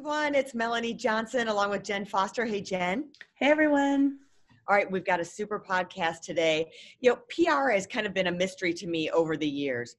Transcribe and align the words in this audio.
everyone. 0.00 0.34
It's 0.34 0.54
Melanie 0.54 0.94
Johnson 0.94 1.48
along 1.48 1.68
with 1.68 1.84
Jen 1.84 2.06
Foster. 2.06 2.46
Hey, 2.46 2.62
Jen. 2.62 3.10
Hey, 3.34 3.50
everyone. 3.50 4.16
All 4.66 4.74
right, 4.74 4.90
we've 4.90 5.04
got 5.04 5.20
a 5.20 5.24
super 5.26 5.60
podcast 5.60 6.22
today. 6.22 6.70
You 7.00 7.10
know, 7.10 7.18
PR 7.28 7.68
has 7.72 7.86
kind 7.86 8.06
of 8.06 8.14
been 8.14 8.28
a 8.28 8.32
mystery 8.32 8.72
to 8.72 8.86
me 8.86 9.10
over 9.10 9.36
the 9.36 9.46
years. 9.46 9.96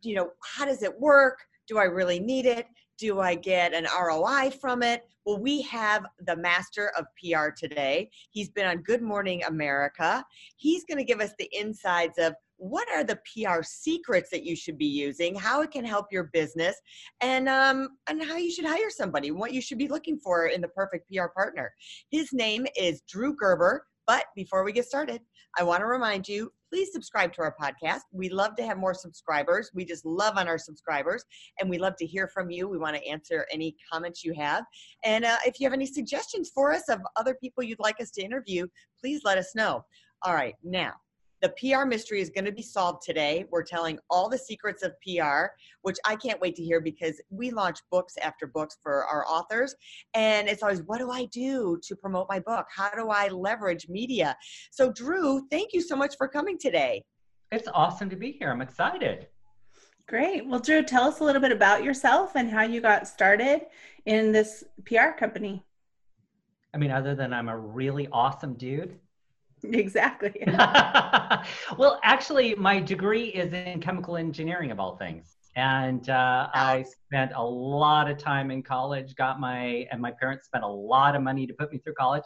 You 0.00 0.14
know, 0.14 0.30
how 0.42 0.64
does 0.64 0.82
it 0.82 0.98
work? 0.98 1.40
Do 1.66 1.76
I 1.76 1.84
really 1.84 2.18
need 2.18 2.46
it? 2.46 2.68
Do 2.96 3.20
I 3.20 3.34
get 3.34 3.74
an 3.74 3.84
ROI 3.84 4.52
from 4.62 4.82
it? 4.82 5.02
Well, 5.26 5.38
we 5.38 5.60
have 5.60 6.06
the 6.26 6.36
master 6.36 6.90
of 6.96 7.04
PR 7.22 7.50
today. 7.50 8.08
He's 8.30 8.48
been 8.48 8.66
on 8.66 8.78
Good 8.78 9.02
Morning 9.02 9.44
America. 9.44 10.24
He's 10.56 10.86
going 10.86 10.98
to 10.98 11.04
give 11.04 11.20
us 11.20 11.32
the 11.38 11.50
insides 11.52 12.16
of 12.16 12.32
what 12.58 12.88
are 12.90 13.04
the 13.04 13.18
PR 13.32 13.62
secrets 13.62 14.30
that 14.30 14.44
you 14.44 14.54
should 14.54 14.76
be 14.76 14.86
using, 14.86 15.34
how 15.34 15.62
it 15.62 15.70
can 15.70 15.84
help 15.84 16.06
your 16.10 16.24
business, 16.32 16.76
and 17.20 17.48
um, 17.48 17.88
and 18.08 18.22
how 18.22 18.36
you 18.36 18.50
should 18.50 18.66
hire 18.66 18.90
somebody, 18.90 19.30
what 19.30 19.52
you 19.52 19.62
should 19.62 19.78
be 19.78 19.88
looking 19.88 20.18
for 20.18 20.46
in 20.46 20.60
the 20.60 20.68
perfect 20.68 21.10
PR 21.10 21.28
partner. 21.34 21.72
His 22.10 22.32
name 22.32 22.66
is 22.76 23.02
Drew 23.08 23.34
Gerber. 23.34 23.84
But 24.06 24.24
before 24.34 24.64
we 24.64 24.72
get 24.72 24.86
started, 24.86 25.20
I 25.58 25.62
want 25.62 25.80
to 25.80 25.86
remind 25.86 26.26
you 26.26 26.50
please 26.70 26.92
subscribe 26.92 27.32
to 27.34 27.42
our 27.42 27.54
podcast. 27.60 28.00
We 28.12 28.28
love 28.28 28.56
to 28.56 28.62
have 28.66 28.78
more 28.78 28.94
subscribers. 28.94 29.70
We 29.74 29.84
just 29.84 30.04
love 30.04 30.36
on 30.36 30.48
our 30.48 30.58
subscribers, 30.58 31.24
and 31.60 31.70
we 31.70 31.78
love 31.78 31.94
to 31.98 32.06
hear 32.06 32.28
from 32.28 32.50
you. 32.50 32.68
We 32.68 32.78
want 32.78 32.96
to 32.96 33.06
answer 33.06 33.46
any 33.52 33.76
comments 33.90 34.24
you 34.24 34.34
have. 34.34 34.64
And 35.04 35.24
uh, 35.24 35.36
if 35.46 35.60
you 35.60 35.66
have 35.66 35.72
any 35.72 35.86
suggestions 35.86 36.50
for 36.54 36.72
us 36.72 36.88
of 36.88 37.00
other 37.16 37.36
people 37.40 37.62
you'd 37.62 37.80
like 37.80 38.00
us 38.00 38.10
to 38.12 38.22
interview, 38.22 38.66
please 39.00 39.22
let 39.24 39.38
us 39.38 39.54
know. 39.54 39.84
All 40.22 40.34
right, 40.34 40.54
now 40.64 40.94
the 41.40 41.54
PR 41.60 41.84
mystery 41.84 42.20
is 42.20 42.30
going 42.30 42.44
to 42.44 42.52
be 42.52 42.62
solved 42.62 43.02
today. 43.02 43.44
We're 43.50 43.62
telling 43.62 43.98
all 44.10 44.28
the 44.28 44.38
secrets 44.38 44.82
of 44.82 44.92
PR, 45.02 45.46
which 45.82 45.96
I 46.04 46.16
can't 46.16 46.40
wait 46.40 46.56
to 46.56 46.62
hear 46.62 46.80
because 46.80 47.20
we 47.30 47.50
launch 47.50 47.78
books 47.90 48.14
after 48.20 48.46
books 48.46 48.76
for 48.82 49.04
our 49.04 49.26
authors. 49.26 49.74
And 50.14 50.48
it's 50.48 50.62
always, 50.62 50.82
what 50.82 50.98
do 50.98 51.10
I 51.10 51.26
do 51.26 51.78
to 51.82 51.96
promote 51.96 52.26
my 52.28 52.40
book? 52.40 52.66
How 52.74 52.90
do 52.90 53.08
I 53.10 53.28
leverage 53.28 53.88
media? 53.88 54.36
So, 54.70 54.92
Drew, 54.92 55.46
thank 55.50 55.72
you 55.72 55.80
so 55.80 55.96
much 55.96 56.16
for 56.16 56.26
coming 56.26 56.58
today. 56.58 57.04
It's 57.52 57.68
awesome 57.72 58.10
to 58.10 58.16
be 58.16 58.32
here. 58.32 58.50
I'm 58.50 58.60
excited. 58.60 59.28
Great. 60.08 60.46
Well, 60.46 60.60
Drew, 60.60 60.82
tell 60.82 61.04
us 61.04 61.20
a 61.20 61.24
little 61.24 61.40
bit 61.40 61.52
about 61.52 61.84
yourself 61.84 62.34
and 62.34 62.50
how 62.50 62.62
you 62.62 62.80
got 62.80 63.06
started 63.06 63.66
in 64.06 64.32
this 64.32 64.64
PR 64.86 65.10
company. 65.18 65.64
I 66.74 66.78
mean, 66.78 66.90
other 66.90 67.14
than 67.14 67.32
I'm 67.32 67.48
a 67.48 67.56
really 67.56 68.08
awesome 68.10 68.54
dude 68.54 68.98
Exactly. 69.64 70.32
well, 71.78 72.00
actually, 72.02 72.54
my 72.54 72.80
degree 72.80 73.28
is 73.28 73.52
in 73.52 73.80
chemical 73.80 74.16
engineering, 74.16 74.70
of 74.70 74.80
all 74.80 74.96
things. 74.96 75.36
And 75.56 76.08
uh, 76.08 76.48
I 76.54 76.84
spent 76.84 77.32
a 77.34 77.42
lot 77.42 78.08
of 78.08 78.16
time 78.16 78.52
in 78.52 78.62
college, 78.62 79.16
got 79.16 79.40
my, 79.40 79.88
and 79.90 80.00
my 80.00 80.12
parents 80.12 80.46
spent 80.46 80.62
a 80.62 80.68
lot 80.68 81.16
of 81.16 81.22
money 81.22 81.48
to 81.48 81.52
put 81.52 81.72
me 81.72 81.78
through 81.78 81.94
college. 81.94 82.22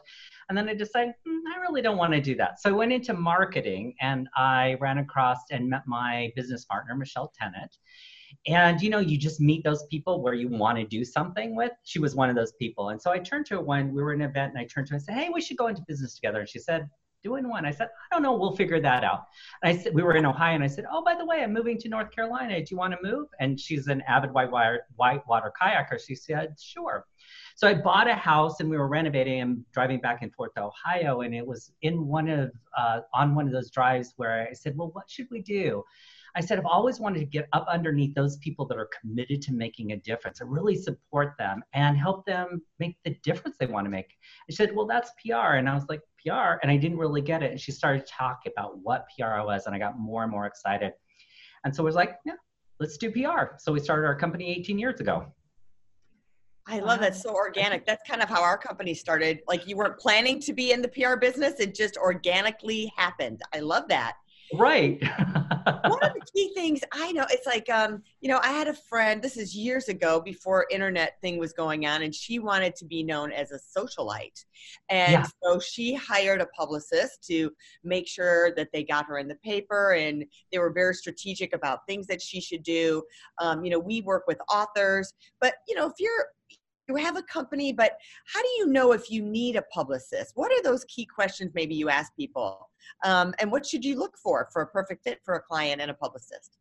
And 0.49 0.59
then 0.59 0.69
I 0.69 0.75
decided, 0.75 1.15
mm, 1.27 1.39
I 1.55 1.59
really 1.61 1.81
don't 1.81 1.97
want 1.97 2.13
to 2.13 2.21
do 2.21 2.35
that. 2.37 2.61
So 2.61 2.69
I 2.69 2.73
went 2.73 2.93
into 2.93 3.15
marketing 3.15 3.95
and 4.03 4.29
I 4.37 4.77
ran 4.81 4.99
across 4.99 5.39
and 5.51 5.67
met 5.71 5.83
my 5.87 6.31
business 6.37 6.67
partner, 6.67 6.95
Michelle 6.95 7.33
Tennant. 7.41 7.75
And 8.47 8.81
you 8.81 8.91
know, 8.91 8.99
you 8.99 9.17
just 9.17 9.41
meet 9.41 9.63
those 9.65 9.87
people 9.91 10.23
where 10.23 10.35
you 10.35 10.49
want 10.49 10.79
to 10.79 10.85
do 10.85 11.05
something 11.05 11.55
with. 11.55 11.73
She 11.85 11.99
was 11.99 12.15
one 12.15 12.29
of 12.29 12.37
those 12.37 12.53
people. 12.53 12.91
And 12.91 13.01
so 13.01 13.11
I 13.11 13.19
turned 13.19 13.47
to 13.47 13.55
her 13.55 13.63
when 13.63 13.95
we 13.95 14.03
were 14.03 14.13
in 14.13 14.21
an 14.21 14.29
event 14.29 14.53
and 14.53 14.59
I 14.59 14.67
turned 14.67 14.89
to 14.89 14.93
her 14.93 14.97
and 14.97 15.05
said, 15.05 15.15
Hey, 15.15 15.31
we 15.33 15.41
should 15.41 15.57
go 15.57 15.69
into 15.69 15.83
business 15.87 16.15
together. 16.15 16.41
And 16.41 16.49
she 16.49 16.59
said, 16.59 16.89
doing 17.23 17.49
one. 17.49 17.65
I 17.65 17.71
said, 17.71 17.89
I 18.11 18.15
don't 18.15 18.23
know, 18.23 18.35
we'll 18.35 18.57
figure 18.57 18.81
that 18.81 19.05
out. 19.05 19.27
And 19.63 19.77
I 19.77 19.81
said, 19.81 19.95
we 19.95 20.03
were 20.03 20.15
in 20.15 20.27
Ohio, 20.27 20.55
and 20.55 20.65
I 20.65 20.67
said, 20.67 20.85
oh, 20.91 21.03
by 21.05 21.15
the 21.15 21.25
way, 21.25 21.43
I'm 21.43 21.53
moving 21.53 21.79
to 21.79 21.89
North 21.89 22.11
Carolina. 22.11 22.59
Do 22.59 22.67
you 22.71 22.77
want 22.77 22.95
to 22.95 22.99
move? 23.03 23.29
And 23.41 23.59
she's 23.59 23.87
an 23.87 24.03
avid 24.09 24.33
whitewater, 24.33 24.87
whitewater 24.97 25.53
kayaker. 25.61 25.99
She 26.05 26.15
said, 26.15 26.57
sure. 26.61 27.07
So 27.55 27.69
I 27.69 27.75
bought 27.75 28.09
a 28.09 28.15
house, 28.15 28.61
and 28.61 28.69
we 28.69 28.77
were 28.77 28.89
renovating 28.89 29.41
and 29.41 29.65
driving 29.73 30.01
back 30.01 30.23
and 30.23 30.33
forth 30.35 30.55
to 30.55 30.65
Ohio, 30.65 31.21
and 31.21 31.35
it 31.35 31.47
was 31.47 31.73
in 31.83 32.07
one 32.07 32.29
of 32.29 32.51
uh, 32.77 33.01
on 33.15 33.35
one 33.35 33.47
of 33.47 33.53
those 33.53 33.71
drives 33.71 34.15
where 34.17 34.49
I 34.49 34.53
said, 34.53 34.77
well, 34.77 34.91
what 34.93 35.11
should 35.11 35.29
we 35.31 35.43
do? 35.43 35.85
I 36.35 36.41
said, 36.41 36.59
I've 36.59 36.67
always 36.67 36.99
wanted 36.99 37.21
to 37.21 37.27
get 37.27 37.49
up 37.53 37.67
underneath 37.69 38.15
those 38.15 38.39
people 38.39 38.67
that 38.67 38.79
are 38.79 38.89
committed 39.01 39.43
to 39.43 39.53
making 39.53 39.93
a 39.93 39.97
difference 39.99 40.41
and 40.41 40.51
really 40.51 40.77
support 40.77 41.35
them 41.39 41.63
and 41.75 41.97
help 41.97 42.25
them 42.25 42.63
make 42.79 42.97
the 43.05 43.17
difference 43.23 43.57
they 43.59 43.67
want 43.67 43.85
to 43.85 43.91
make. 43.91 44.07
And 44.49 44.55
She 44.55 44.57
said, 44.57 44.75
Well, 44.75 44.87
that's 44.87 45.11
PR. 45.25 45.57
And 45.57 45.69
I 45.69 45.75
was 45.75 45.85
like, 45.89 46.01
PR? 46.25 46.59
And 46.63 46.71
I 46.71 46.77
didn't 46.77 46.99
really 46.99 47.21
get 47.21 47.43
it. 47.43 47.51
And 47.51 47.61
she 47.61 47.73
started 47.73 48.07
talking 48.07 48.53
about 48.57 48.79
what 48.79 49.07
PR 49.17 49.45
was, 49.45 49.67
and 49.67 49.75
I 49.75 49.79
got 49.79 49.99
more 49.99 50.23
and 50.23 50.33
more 50.33 50.47
excited. 50.47 50.93
And 51.65 51.75
so 51.75 51.83
I 51.83 51.87
was 51.87 51.95
like, 51.95 52.17
Yeah, 52.25 52.35
let's 52.81 52.97
do 52.97 53.11
PR. 53.11 53.57
So 53.59 53.73
we 53.73 53.81
started 53.81 54.07
our 54.07 54.17
company 54.17 54.51
18 54.51 54.79
years 54.79 55.01
ago. 55.01 55.27
I 56.67 56.79
love 56.79 57.01
that. 57.01 57.17
So 57.17 57.35
organic. 57.35 57.85
That's 57.85 58.09
kind 58.09 58.23
of 58.23 58.29
how 58.29 58.41
our 58.43 58.57
company 58.57 58.95
started. 58.95 59.41
Like 59.49 59.67
you 59.67 59.77
weren't 59.77 59.99
planning 59.99 60.41
to 60.41 60.53
be 60.53 60.73
in 60.73 60.81
the 60.81 60.89
PR 60.89 61.17
business, 61.17 61.55
it 61.59 61.75
just 61.75 61.97
organically 61.97 62.93
happened. 62.97 63.43
I 63.53 63.61
love 63.61 63.89
that. 63.89 64.15
Right. 64.55 65.03
One 65.85 66.03
of 66.03 66.13
the 66.15 66.23
key 66.35 66.53
things 66.55 66.81
I 66.93 67.13
know, 67.13 67.25
it's 67.31 67.47
like, 67.47 67.69
um, 67.71 68.03
you 68.21 68.29
know, 68.29 68.41
I 68.43 68.49
had 68.49 68.69
a 68.69 68.75
friend, 68.75 69.23
this 69.23 69.37
is 69.37 69.55
years 69.55 69.89
ago 69.89 70.21
before 70.21 70.67
internet 70.71 71.21
thing 71.21 71.39
was 71.39 71.53
going 71.53 71.87
on, 71.87 72.03
and 72.03 72.15
she 72.15 72.39
wanted 72.39 72.77
to 72.77 72.85
be 72.85 73.03
known 73.03 73.33
as 73.33 73.53
a 73.53 73.59
socialite. 73.79 74.45
And 74.89 75.13
yeah. 75.13 75.27
so 75.43 75.61
she 75.61 75.95
hired 75.95 76.41
a 76.41 76.47
publicist 76.47 77.25
to 77.29 77.53
make 77.85 78.09
sure 78.09 78.55
that 78.55 78.69
they 78.73 78.85
got 78.85 79.07
her 79.07 79.19
in 79.19 79.29
the 79.29 79.37
paper 79.37 79.93
and 79.93 80.25
they 80.51 80.59
were 80.59 80.73
very 80.73 80.95
strategic 80.95 81.55
about 81.55 81.87
things 81.87 82.07
that 82.09 82.21
she 82.21 82.41
should 82.41 82.63
do. 82.63 83.03
Um, 83.39 83.65
you 83.65 83.71
know, 83.71 83.79
we 83.79 84.01
work 84.03 84.25
with 84.27 84.39
authors, 84.53 85.15
but, 85.41 85.55
you 85.69 85.75
know, 85.75 85.87
if 85.87 85.95
you're 85.99 86.27
you 86.89 86.97
have 86.97 87.17
a 87.17 87.23
company, 87.23 87.73
but 87.73 87.93
how 88.27 88.43
do 88.43 88.49
you 88.59 88.67
know 88.67 88.93
if 88.93 89.11
you 89.11 89.23
need 89.23 89.57
a 89.57 89.63
publicist? 89.63 90.33
What 90.35 90.53
are 90.53 90.63
those 90.63 90.85
key 90.85 91.07
questions 91.07 91.53
maybe 91.55 91.75
you 91.75 91.89
ask 91.89 92.15
people? 92.17 92.69
Um, 93.05 93.35
and 93.39 93.51
what 93.51 93.67
should 93.67 93.85
you 93.85 93.99
look 93.99 94.17
for 94.17 94.49
for 94.53 94.63
a 94.63 94.67
perfect 94.67 95.05
fit 95.05 95.21
for 95.25 95.35
a 95.35 95.41
client 95.41 95.81
and 95.81 95.91
a 95.91 95.95
publicist? 95.95 96.59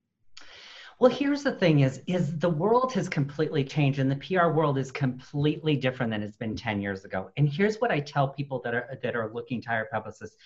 Well, 0.99 1.09
here's 1.09 1.41
the 1.41 1.53
thing 1.53 1.79
is 1.79 2.01
is 2.05 2.37
the 2.37 2.49
world 2.49 2.93
has 2.93 3.09
completely 3.09 3.63
changed 3.63 3.97
and 3.97 4.11
the 4.11 4.17
PR 4.17 4.49
world 4.49 4.77
is 4.77 4.91
completely 4.91 5.75
different 5.75 6.11
than 6.11 6.21
it's 6.21 6.37
been 6.37 6.55
10 6.55 6.79
years 6.79 7.05
ago. 7.05 7.31
And 7.37 7.49
here's 7.49 7.77
what 7.77 7.89
I 7.89 7.99
tell 8.01 8.27
people 8.27 8.61
that 8.63 8.75
are 8.75 8.99
that 9.01 9.15
are 9.15 9.33
looking 9.33 9.61
to 9.63 9.69
hire 9.69 9.87
publicists. 9.91 10.37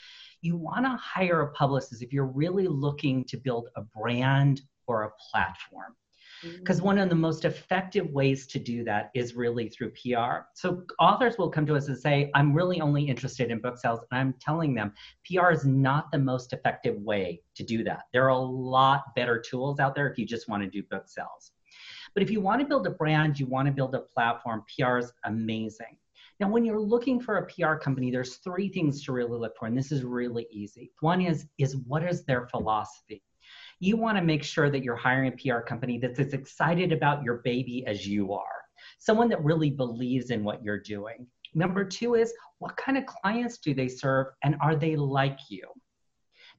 You 0.41 0.55
want 0.55 0.85
to 0.85 0.95
hire 0.95 1.41
a 1.41 1.51
publicist 1.51 2.01
if 2.01 2.13
you're 2.13 2.25
really 2.25 2.67
looking 2.67 3.25
to 3.25 3.37
build 3.37 3.67
a 3.75 3.81
brand 3.81 4.61
or 4.87 5.03
a 5.03 5.11
platform 5.29 5.95
because 6.41 6.81
one 6.81 6.97
of 6.97 7.09
the 7.09 7.15
most 7.15 7.45
effective 7.45 8.09
ways 8.11 8.47
to 8.47 8.59
do 8.59 8.83
that 8.83 9.11
is 9.13 9.35
really 9.35 9.69
through 9.69 9.91
PR. 9.91 10.45
So 10.53 10.83
authors 10.99 11.37
will 11.37 11.49
come 11.49 11.65
to 11.65 11.75
us 11.75 11.87
and 11.87 11.97
say, 11.97 12.31
I'm 12.33 12.53
really 12.53 12.81
only 12.81 13.03
interested 13.03 13.51
in 13.51 13.59
book 13.59 13.77
sales. 13.77 14.01
And 14.11 14.19
I'm 14.19 14.33
telling 14.39 14.73
them 14.73 14.93
PR 15.29 15.51
is 15.51 15.65
not 15.65 16.11
the 16.11 16.19
most 16.19 16.53
effective 16.53 16.97
way 17.01 17.41
to 17.55 17.63
do 17.63 17.83
that. 17.83 18.03
There 18.13 18.25
are 18.25 18.29
a 18.29 18.37
lot 18.37 19.15
better 19.15 19.39
tools 19.39 19.79
out 19.79 19.95
there 19.95 20.09
if 20.09 20.17
you 20.17 20.25
just 20.25 20.49
want 20.49 20.63
to 20.63 20.69
do 20.69 20.83
book 20.83 21.07
sales. 21.07 21.51
But 22.13 22.23
if 22.23 22.31
you 22.31 22.39
want 22.39 22.61
to 22.61 22.67
build 22.67 22.87
a 22.87 22.91
brand, 22.91 23.39
you 23.39 23.45
want 23.45 23.67
to 23.67 23.73
build 23.73 23.93
a 23.93 23.99
platform, 23.99 24.63
PR 24.77 24.97
is 24.97 25.11
amazing. 25.25 25.97
Now, 26.39 26.49
when 26.49 26.65
you're 26.65 26.79
looking 26.79 27.19
for 27.19 27.37
a 27.37 27.45
PR 27.47 27.75
company, 27.75 28.11
there's 28.11 28.37
three 28.37 28.67
things 28.67 29.03
to 29.05 29.13
really 29.13 29.39
look 29.39 29.57
for, 29.57 29.67
and 29.67 29.77
this 29.77 29.91
is 29.91 30.03
really 30.03 30.47
easy. 30.51 30.91
One 30.99 31.21
is, 31.21 31.47
is 31.57 31.77
what 31.77 32.03
is 32.03 32.25
their 32.25 32.47
philosophy? 32.47 33.23
You 33.79 33.97
want 33.97 34.17
to 34.17 34.23
make 34.23 34.43
sure 34.43 34.69
that 34.69 34.83
you're 34.83 34.95
hiring 34.95 35.33
a 35.33 35.37
PR 35.37 35.59
company 35.59 35.97
that's 35.97 36.19
as 36.19 36.33
excited 36.33 36.91
about 36.91 37.23
your 37.23 37.41
baby 37.43 37.85
as 37.85 38.07
you 38.07 38.33
are, 38.33 38.63
someone 38.99 39.29
that 39.29 39.43
really 39.43 39.69
believes 39.69 40.29
in 40.31 40.43
what 40.43 40.63
you're 40.63 40.79
doing. 40.79 41.27
Number 41.53 41.85
two 41.85 42.15
is 42.15 42.33
what 42.59 42.77
kind 42.77 42.97
of 42.97 43.05
clients 43.05 43.57
do 43.57 43.73
they 43.73 43.87
serve 43.87 44.27
and 44.43 44.55
are 44.61 44.75
they 44.75 44.95
like 44.95 45.39
you? 45.49 45.63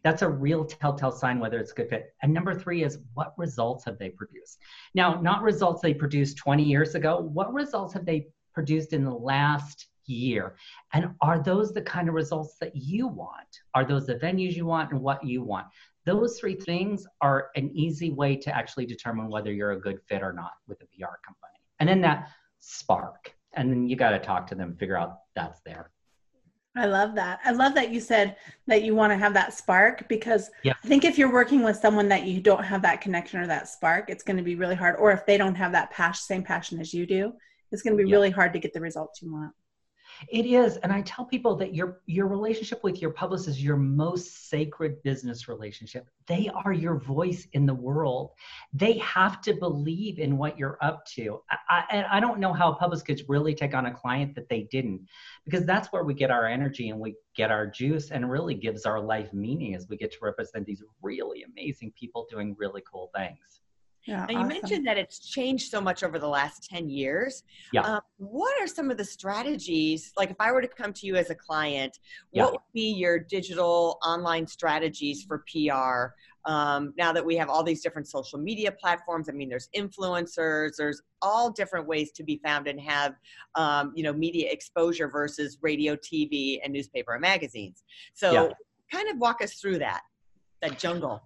That's 0.02 0.22
a 0.22 0.28
real 0.28 0.64
telltale 0.64 1.10
sign 1.10 1.40
whether 1.40 1.58
it's 1.58 1.72
a 1.72 1.74
good 1.74 1.88
fit. 1.88 2.14
And 2.22 2.32
number 2.32 2.54
three 2.54 2.84
is 2.84 2.98
what 3.14 3.36
results 3.36 3.84
have 3.86 3.98
they 3.98 4.10
produced? 4.10 4.58
Now, 4.94 5.20
not 5.20 5.42
results 5.42 5.82
they 5.82 5.94
produced 5.94 6.36
20 6.38 6.62
years 6.62 6.94
ago, 6.94 7.18
what 7.18 7.52
results 7.52 7.92
have 7.94 8.06
they 8.06 8.28
produced 8.54 8.92
in 8.92 9.04
the 9.04 9.10
last 9.10 9.88
year? 10.06 10.56
And 10.92 11.10
are 11.20 11.42
those 11.42 11.72
the 11.72 11.82
kind 11.82 12.08
of 12.08 12.14
results 12.14 12.56
that 12.60 12.74
you 12.74 13.08
want? 13.08 13.48
Are 13.74 13.84
those 13.84 14.06
the 14.06 14.14
venues 14.14 14.54
you 14.54 14.66
want 14.66 14.92
and 14.92 15.00
what 15.00 15.24
you 15.24 15.42
want? 15.42 15.66
Those 16.06 16.38
three 16.38 16.54
things 16.54 17.06
are 17.20 17.48
an 17.56 17.70
easy 17.74 18.10
way 18.10 18.36
to 18.36 18.56
actually 18.56 18.86
determine 18.86 19.28
whether 19.28 19.52
you're 19.52 19.72
a 19.72 19.80
good 19.80 20.00
fit 20.08 20.22
or 20.22 20.32
not 20.32 20.52
with 20.68 20.80
a 20.80 20.86
PR 20.86 21.16
company. 21.24 21.60
And 21.80 21.88
then 21.88 22.00
that 22.02 22.30
spark. 22.60 23.34
and 23.54 23.70
then 23.70 23.88
you 23.88 23.96
got 23.96 24.10
to 24.10 24.18
talk 24.18 24.46
to 24.48 24.54
them, 24.54 24.76
figure 24.76 24.96
out 24.96 25.18
that's 25.34 25.60
there. 25.66 25.90
I 26.76 26.84
love 26.84 27.14
that. 27.14 27.40
I 27.44 27.52
love 27.52 27.74
that 27.74 27.90
you 27.90 28.00
said 28.00 28.36
that 28.66 28.82
you 28.82 28.94
want 28.94 29.10
to 29.10 29.16
have 29.16 29.32
that 29.32 29.54
spark 29.54 30.06
because 30.08 30.50
yeah. 30.62 30.74
I 30.84 30.86
think 30.86 31.04
if 31.04 31.16
you're 31.16 31.32
working 31.32 31.64
with 31.64 31.76
someone 31.76 32.08
that 32.08 32.24
you 32.24 32.38
don't 32.38 32.62
have 32.62 32.82
that 32.82 33.00
connection 33.00 33.40
or 33.40 33.46
that 33.46 33.68
spark, 33.68 34.10
it's 34.10 34.22
going 34.22 34.36
to 34.36 34.42
be 34.42 34.56
really 34.56 34.74
hard. 34.74 34.96
Or 34.96 35.10
if 35.10 35.24
they 35.24 35.38
don't 35.38 35.54
have 35.54 35.72
that 35.72 35.90
passion, 35.90 36.20
same 36.20 36.42
passion 36.42 36.78
as 36.78 36.92
you 36.92 37.06
do, 37.06 37.32
it's 37.72 37.82
going 37.82 37.96
to 37.96 38.02
be 38.02 38.08
yeah. 38.08 38.14
really 38.14 38.30
hard 38.30 38.52
to 38.52 38.58
get 38.58 38.74
the 38.74 38.80
results 38.80 39.22
you 39.22 39.32
want. 39.32 39.52
It 40.28 40.46
is, 40.46 40.76
and 40.78 40.92
I 40.92 41.02
tell 41.02 41.24
people 41.24 41.56
that 41.56 41.74
your 41.74 42.00
your 42.06 42.26
relationship 42.26 42.82
with 42.82 43.02
your 43.02 43.10
publicist 43.10 43.58
is 43.58 43.64
your 43.64 43.76
most 43.76 44.48
sacred 44.48 45.02
business 45.02 45.46
relationship. 45.46 46.08
They 46.26 46.50
are 46.64 46.72
your 46.72 46.98
voice 46.98 47.46
in 47.52 47.66
the 47.66 47.74
world. 47.74 48.30
They 48.72 48.98
have 48.98 49.40
to 49.42 49.54
believe 49.54 50.18
in 50.18 50.38
what 50.38 50.58
you're 50.58 50.78
up 50.80 51.04
to. 51.16 51.42
I, 51.68 51.84
I, 51.90 52.16
I 52.16 52.20
don't 52.20 52.40
know 52.40 52.52
how 52.52 52.72
a 52.72 52.76
publicist 52.76 53.06
could 53.06 53.22
really 53.28 53.54
take 53.54 53.74
on 53.74 53.86
a 53.86 53.94
client 53.94 54.34
that 54.34 54.48
they 54.48 54.62
didn't, 54.70 55.06
because 55.44 55.64
that's 55.66 55.88
where 55.92 56.04
we 56.04 56.14
get 56.14 56.30
our 56.30 56.46
energy 56.46 56.88
and 56.88 56.98
we 56.98 57.14
get 57.36 57.50
our 57.50 57.66
juice, 57.66 58.10
and 58.10 58.30
really 58.30 58.54
gives 58.54 58.86
our 58.86 59.00
life 59.00 59.32
meaning 59.32 59.74
as 59.74 59.86
we 59.88 59.96
get 59.96 60.12
to 60.12 60.18
represent 60.22 60.66
these 60.66 60.82
really 61.02 61.44
amazing 61.44 61.92
people 61.98 62.26
doing 62.30 62.56
really 62.58 62.82
cool 62.90 63.10
things. 63.14 63.60
Yeah, 64.06 64.24
now, 64.26 64.30
you 64.30 64.36
awesome. 64.38 64.48
mentioned 64.48 64.86
that 64.86 64.96
it's 64.96 65.18
changed 65.18 65.70
so 65.70 65.80
much 65.80 66.04
over 66.04 66.18
the 66.18 66.28
last 66.28 66.68
10 66.70 66.88
years. 66.88 67.42
Yeah. 67.72 67.82
Um, 67.82 68.00
what 68.18 68.60
are 68.60 68.66
some 68.66 68.90
of 68.90 68.96
the 68.96 69.04
strategies? 69.04 70.12
Like, 70.16 70.30
if 70.30 70.36
I 70.38 70.52
were 70.52 70.62
to 70.62 70.68
come 70.68 70.92
to 70.92 71.06
you 71.06 71.16
as 71.16 71.30
a 71.30 71.34
client, 71.34 71.98
yeah. 72.32 72.44
what 72.44 72.52
would 72.52 72.60
be 72.72 72.92
your 72.92 73.18
digital 73.18 73.98
online 74.04 74.46
strategies 74.46 75.24
for 75.24 75.44
PR? 75.50 76.14
Um, 76.48 76.94
now 76.96 77.12
that 77.12 77.24
we 77.24 77.36
have 77.36 77.48
all 77.48 77.64
these 77.64 77.82
different 77.82 78.06
social 78.06 78.38
media 78.38 78.70
platforms, 78.70 79.28
I 79.28 79.32
mean, 79.32 79.48
there's 79.48 79.68
influencers, 79.76 80.76
there's 80.78 81.02
all 81.20 81.50
different 81.50 81.88
ways 81.88 82.12
to 82.12 82.22
be 82.22 82.40
found 82.44 82.68
and 82.68 82.80
have, 82.80 83.16
um, 83.56 83.92
you 83.96 84.04
know, 84.04 84.12
media 84.12 84.48
exposure 84.52 85.08
versus 85.08 85.58
radio, 85.62 85.96
TV, 85.96 86.60
and 86.62 86.72
newspaper 86.72 87.14
and 87.14 87.22
magazines. 87.22 87.82
So, 88.14 88.32
yeah. 88.32 88.48
kind 88.92 89.10
of 89.10 89.18
walk 89.18 89.42
us 89.42 89.54
through 89.54 89.80
that, 89.80 90.02
that 90.62 90.78
jungle. 90.78 91.20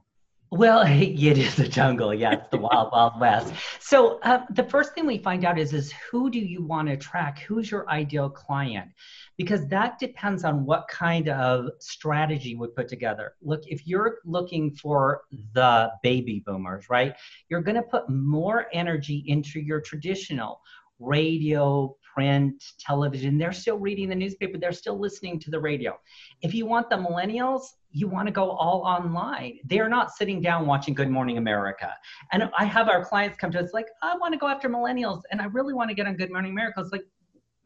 Well, 0.52 0.82
it 0.86 1.38
is 1.38 1.54
the 1.54 1.68
jungle. 1.68 2.12
Yeah, 2.12 2.32
it's 2.32 2.48
the 2.50 2.58
wild, 2.58 2.90
wild 2.92 3.20
west. 3.20 3.54
So 3.78 4.18
uh, 4.20 4.44
the 4.50 4.64
first 4.64 4.94
thing 4.94 5.06
we 5.06 5.18
find 5.18 5.44
out 5.44 5.58
is 5.58 5.72
is 5.72 5.92
who 6.10 6.28
do 6.28 6.40
you 6.40 6.62
want 6.62 6.88
to 6.88 6.96
track? 6.96 7.38
Who's 7.40 7.70
your 7.70 7.88
ideal 7.88 8.28
client? 8.28 8.90
Because 9.36 9.66
that 9.68 9.98
depends 9.98 10.44
on 10.44 10.64
what 10.66 10.88
kind 10.88 11.28
of 11.28 11.70
strategy 11.78 12.56
we 12.56 12.66
put 12.68 12.88
together. 12.88 13.34
Look, 13.40 13.62
if 13.66 13.86
you're 13.86 14.18
looking 14.24 14.72
for 14.72 15.22
the 15.54 15.92
baby 16.02 16.42
boomers, 16.44 16.90
right? 16.90 17.14
You're 17.48 17.62
going 17.62 17.76
to 17.76 17.82
put 17.82 18.08
more 18.10 18.66
energy 18.72 19.24
into 19.28 19.60
your 19.60 19.80
traditional 19.80 20.60
radio, 20.98 21.96
print, 22.12 22.62
television. 22.78 23.38
They're 23.38 23.52
still 23.52 23.78
reading 23.78 24.08
the 24.08 24.14
newspaper, 24.14 24.58
they're 24.58 24.72
still 24.72 24.98
listening 24.98 25.38
to 25.40 25.50
the 25.50 25.60
radio. 25.60 25.98
If 26.42 26.54
you 26.54 26.66
want 26.66 26.90
the 26.90 26.96
millennials, 26.96 27.62
you 27.92 28.08
want 28.08 28.26
to 28.26 28.32
go 28.32 28.50
all 28.50 28.82
online. 28.82 29.58
They're 29.64 29.88
not 29.88 30.12
sitting 30.12 30.40
down 30.40 30.66
watching 30.66 30.94
Good 30.94 31.10
Morning 31.10 31.38
America. 31.38 31.92
And 32.32 32.50
I 32.56 32.64
have 32.64 32.88
our 32.88 33.04
clients 33.04 33.36
come 33.36 33.50
to 33.52 33.60
us 33.60 33.70
like, 33.72 33.86
I 34.02 34.16
want 34.16 34.32
to 34.32 34.38
go 34.38 34.46
after 34.46 34.68
millennials 34.68 35.22
and 35.30 35.40
I 35.40 35.46
really 35.46 35.74
want 35.74 35.90
to 35.90 35.94
get 35.94 36.06
on 36.06 36.16
Good 36.16 36.30
Morning 36.30 36.52
America. 36.52 36.80
It's 36.80 36.92
like, 36.92 37.04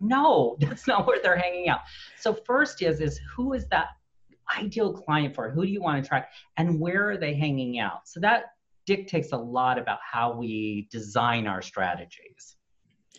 no, 0.00 0.56
that's 0.60 0.86
not 0.86 1.06
where 1.06 1.20
they're 1.22 1.36
hanging 1.36 1.68
out. 1.68 1.80
So 2.18 2.34
first 2.46 2.82
is 2.82 3.00
is 3.00 3.20
who 3.36 3.52
is 3.52 3.66
that 3.68 3.88
ideal 4.58 4.92
client 4.92 5.34
for? 5.34 5.50
Who 5.50 5.64
do 5.64 5.72
you 5.72 5.82
want 5.82 6.02
to 6.02 6.08
track 6.08 6.30
and 6.56 6.80
where 6.80 7.10
are 7.10 7.16
they 7.16 7.34
hanging 7.34 7.78
out? 7.78 8.08
So 8.08 8.20
that 8.20 8.46
dictates 8.86 9.32
a 9.32 9.36
lot 9.36 9.78
about 9.78 9.98
how 10.02 10.34
we 10.34 10.88
design 10.90 11.46
our 11.46 11.62
strategies. 11.62 12.56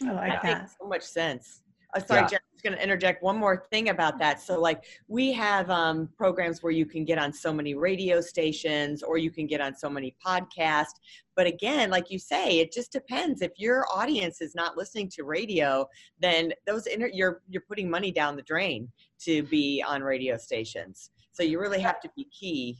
I 0.01 0.12
like 0.12 0.31
that. 0.31 0.44
that. 0.44 0.62
Makes 0.62 0.75
so 0.80 0.88
much 0.88 1.01
sense. 1.01 1.62
Uh, 1.95 2.00
sorry, 2.01 2.21
yeah. 2.21 2.27
Jen, 2.27 2.39
I 2.39 2.53
was 2.53 2.62
going 2.62 2.75
to 2.75 2.83
interject 2.83 3.24
one 3.24 3.38
more 3.38 3.65
thing 3.71 3.89
about 3.89 4.19
that. 4.19 4.42
So, 4.42 4.59
like, 4.59 4.83
we 5.07 5.31
have 5.31 5.69
um, 5.69 6.09
programs 6.18 6.62
where 6.62 6.74
you 6.74 6.86
can 6.86 7.06
get 7.06 7.18
on 7.18 7.31
so 7.31 7.53
many 7.53 7.74
radio 7.74 8.19
stations 8.19 9.01
or 9.01 9.18
you 9.18 9.31
can 9.31 9.47
get 9.47 9.62
on 9.62 9.74
so 9.75 9.89
many 9.89 10.13
podcasts. 10.25 11.00
But 11.36 11.47
again, 11.47 11.89
like 11.89 12.12
you 12.12 12.19
say, 12.19 12.59
it 12.59 12.74
just 12.74 12.92
depends. 12.92 13.42
If 13.42 13.53
your 13.57 13.86
audience 13.94 14.42
is 14.42 14.56
not 14.56 14.77
listening 14.77 15.09
to 15.15 15.24
radio, 15.24 15.88
then 16.19 16.53
those 16.68 16.88
inter- 16.88 17.12
you're 17.13 17.42
you're 17.47 17.63
putting 17.68 17.89
money 17.89 18.12
down 18.12 18.36
the 18.36 18.41
drain 18.41 18.89
to 19.21 19.44
be 19.44 19.83
on 19.86 20.01
radio 20.01 20.38
stations. 20.38 21.12
So 21.31 21.44
you 21.44 21.59
really 21.59 21.81
have 21.81 22.00
to 22.01 22.09
be 22.15 22.25
key 22.25 22.77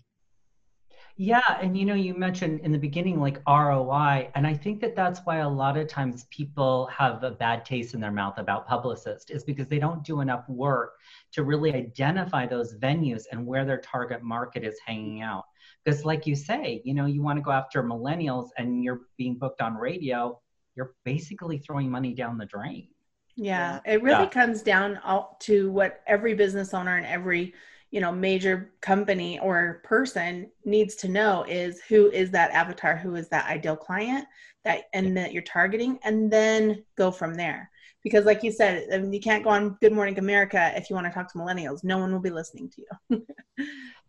yeah, 1.17 1.57
and 1.62 1.77
you 1.77 1.85
know, 1.85 1.94
you 1.94 2.13
mentioned 2.13 2.59
in 2.62 2.73
the 2.73 2.77
beginning 2.77 3.21
like 3.21 3.41
ROI, 3.47 4.31
and 4.35 4.45
I 4.45 4.53
think 4.53 4.81
that 4.81 4.97
that's 4.97 5.21
why 5.23 5.38
a 5.38 5.50
lot 5.50 5.77
of 5.77 5.88
times 5.88 6.25
people 6.29 6.88
have 6.88 7.23
a 7.23 7.31
bad 7.31 7.63
taste 7.63 7.94
in 7.94 8.01
their 8.01 8.12
mouth 8.12 8.38
about 8.38 8.67
publicists 8.67 9.31
is 9.31 9.45
because 9.45 9.69
they 9.69 9.79
don't 9.79 10.03
do 10.03 10.19
enough 10.19 10.47
work 10.50 10.95
to 11.31 11.44
really 11.44 11.73
identify 11.73 12.45
those 12.45 12.75
venues 12.75 13.23
and 13.31 13.45
where 13.45 13.63
their 13.63 13.79
target 13.79 14.23
market 14.23 14.65
is 14.65 14.77
hanging 14.85 15.21
out. 15.21 15.45
Because, 15.85 16.03
like 16.03 16.27
you 16.27 16.35
say, 16.35 16.81
you 16.83 16.94
know, 16.94 17.06
you 17.06 17.21
want 17.21 17.38
to 17.38 17.44
go 17.44 17.51
after 17.51 17.81
millennials 17.81 18.50
and 18.57 18.83
you're 18.83 19.01
being 19.18 19.38
booked 19.38 19.61
on 19.61 19.75
radio, 19.75 20.38
you're 20.75 20.95
basically 21.06 21.59
throwing 21.59 21.89
money 21.89 22.13
down 22.13 22.38
the 22.38 22.45
drain. 22.45 22.89
Yeah, 23.38 23.79
it 23.85 24.03
really 24.03 24.23
yeah. 24.23 24.29
comes 24.29 24.61
down 24.61 25.00
to 25.39 25.71
what 25.71 26.01
every 26.07 26.33
business 26.33 26.73
owner 26.73 26.97
and 26.97 27.06
every 27.06 27.53
you 27.91 28.01
know 28.01 28.11
major 28.11 28.73
company 28.81 29.39
or 29.39 29.81
person 29.83 30.49
needs 30.63 30.95
to 30.95 31.07
know 31.07 31.45
is 31.47 31.81
who 31.81 32.09
is 32.11 32.31
that 32.31 32.51
avatar 32.51 32.95
who 32.95 33.15
is 33.15 33.29
that 33.29 33.47
ideal 33.47 33.75
client 33.75 34.25
that 34.63 34.85
and 34.93 35.15
that 35.15 35.31
you're 35.31 35.43
targeting 35.43 35.99
and 36.03 36.31
then 36.31 36.83
go 36.97 37.11
from 37.11 37.35
there 37.35 37.69
because 38.03 38.25
like 38.25 38.43
you 38.43 38.51
said 38.51 38.87
I 38.93 38.97
mean, 38.97 39.13
you 39.13 39.19
can't 39.19 39.43
go 39.43 39.51
on 39.51 39.77
good 39.81 39.93
morning 39.93 40.17
america 40.19 40.73
if 40.75 40.89
you 40.89 40.95
want 40.95 41.07
to 41.07 41.13
talk 41.13 41.31
to 41.31 41.37
millennials 41.37 41.83
no 41.83 41.97
one 41.97 42.11
will 42.11 42.19
be 42.19 42.29
listening 42.29 42.69
to 42.71 42.81
you 43.09 43.25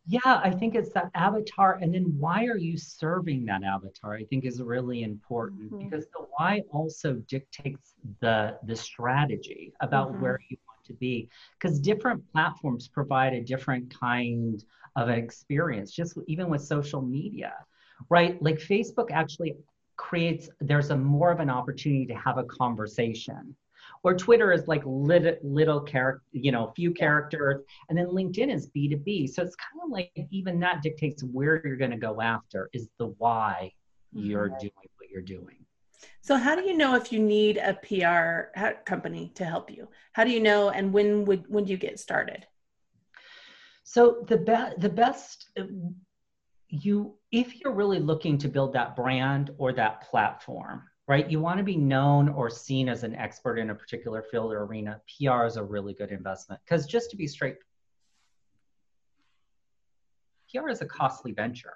yeah 0.06 0.40
i 0.42 0.50
think 0.50 0.74
it's 0.74 0.92
that 0.92 1.10
avatar 1.14 1.78
and 1.82 1.94
then 1.94 2.14
why 2.18 2.46
are 2.46 2.56
you 2.56 2.78
serving 2.78 3.44
that 3.44 3.62
avatar 3.62 4.14
i 4.14 4.24
think 4.24 4.44
is 4.44 4.62
really 4.62 5.02
important 5.02 5.72
mm-hmm. 5.72 5.88
because 5.88 6.06
the 6.06 6.24
why 6.36 6.62
also 6.72 7.14
dictates 7.28 7.94
the 8.20 8.56
the 8.64 8.76
strategy 8.76 9.72
about 9.80 10.12
mm-hmm. 10.12 10.22
where 10.22 10.40
you 10.48 10.56
to 10.86 10.92
be 10.94 11.28
because 11.58 11.78
different 11.78 12.22
platforms 12.32 12.88
provide 12.88 13.32
a 13.32 13.42
different 13.42 13.92
kind 13.98 14.64
of 14.96 15.08
experience 15.08 15.92
just 15.92 16.16
even 16.26 16.48
with 16.48 16.62
social 16.62 17.02
media 17.02 17.54
right? 18.10 18.40
Like 18.42 18.58
facebook 18.58 19.10
actually 19.10 19.56
creates 19.96 20.48
there's 20.60 20.90
a 20.90 20.96
more 20.96 21.30
of 21.30 21.40
an 21.40 21.50
opportunity 21.50 22.06
to 22.06 22.14
have 22.14 22.38
a 22.38 22.44
conversation 22.44 23.56
or 24.02 24.14
twitter 24.14 24.52
is 24.52 24.68
like 24.68 24.82
little, 24.84 25.34
little 25.42 25.80
character 25.80 26.22
you 26.32 26.52
know 26.52 26.72
few 26.76 26.92
characters 26.92 27.62
and 27.88 27.96
then 27.96 28.06
linkedin 28.06 28.52
is 28.52 28.68
b2b 28.76 29.28
so 29.28 29.42
it's 29.42 29.56
kind 29.56 29.80
of 29.82 29.90
like 29.90 30.10
even 30.30 30.60
that 30.60 30.82
dictates 30.82 31.22
where 31.24 31.62
you're 31.66 31.76
going 31.76 31.90
to 31.90 31.96
go 31.96 32.20
after 32.20 32.68
is 32.74 32.88
the 32.98 33.06
why 33.18 33.72
you're 34.12 34.48
mm-hmm. 34.48 34.58
doing 34.58 34.72
what 34.98 35.08
you're 35.10 35.22
doing 35.22 35.65
so 36.20 36.36
how 36.36 36.54
do 36.54 36.62
you 36.62 36.76
know 36.76 36.94
if 36.94 37.12
you 37.12 37.20
need 37.20 37.56
a 37.56 37.74
PR 37.74 38.58
company 38.84 39.32
to 39.36 39.44
help 39.44 39.70
you? 39.70 39.88
How 40.12 40.24
do 40.24 40.30
you 40.30 40.40
know 40.40 40.70
and 40.70 40.92
when 40.92 41.24
would 41.24 41.44
when 41.48 41.64
do 41.64 41.72
you 41.72 41.78
get 41.78 42.00
started? 42.00 42.46
So 43.84 44.24
the 44.26 44.38
best 44.38 44.80
the 44.80 44.88
best 44.88 45.50
um, 45.58 45.94
you 46.68 47.14
if 47.30 47.60
you're 47.60 47.72
really 47.72 48.00
looking 48.00 48.38
to 48.38 48.48
build 48.48 48.72
that 48.72 48.96
brand 48.96 49.50
or 49.58 49.72
that 49.74 50.00
platform, 50.02 50.82
right? 51.06 51.30
You 51.30 51.40
want 51.40 51.58
to 51.58 51.64
be 51.64 51.76
known 51.76 52.28
or 52.28 52.50
seen 52.50 52.88
as 52.88 53.04
an 53.04 53.14
expert 53.14 53.58
in 53.58 53.70
a 53.70 53.74
particular 53.74 54.22
field 54.22 54.52
or 54.52 54.64
arena. 54.64 55.00
PR 55.18 55.44
is 55.44 55.56
a 55.56 55.62
really 55.62 55.94
good 55.94 56.10
investment 56.10 56.60
because 56.64 56.86
just 56.86 57.10
to 57.10 57.16
be 57.16 57.28
straight 57.28 57.56
PR 60.52 60.68
is 60.68 60.80
a 60.80 60.86
costly 60.86 61.32
venture 61.32 61.74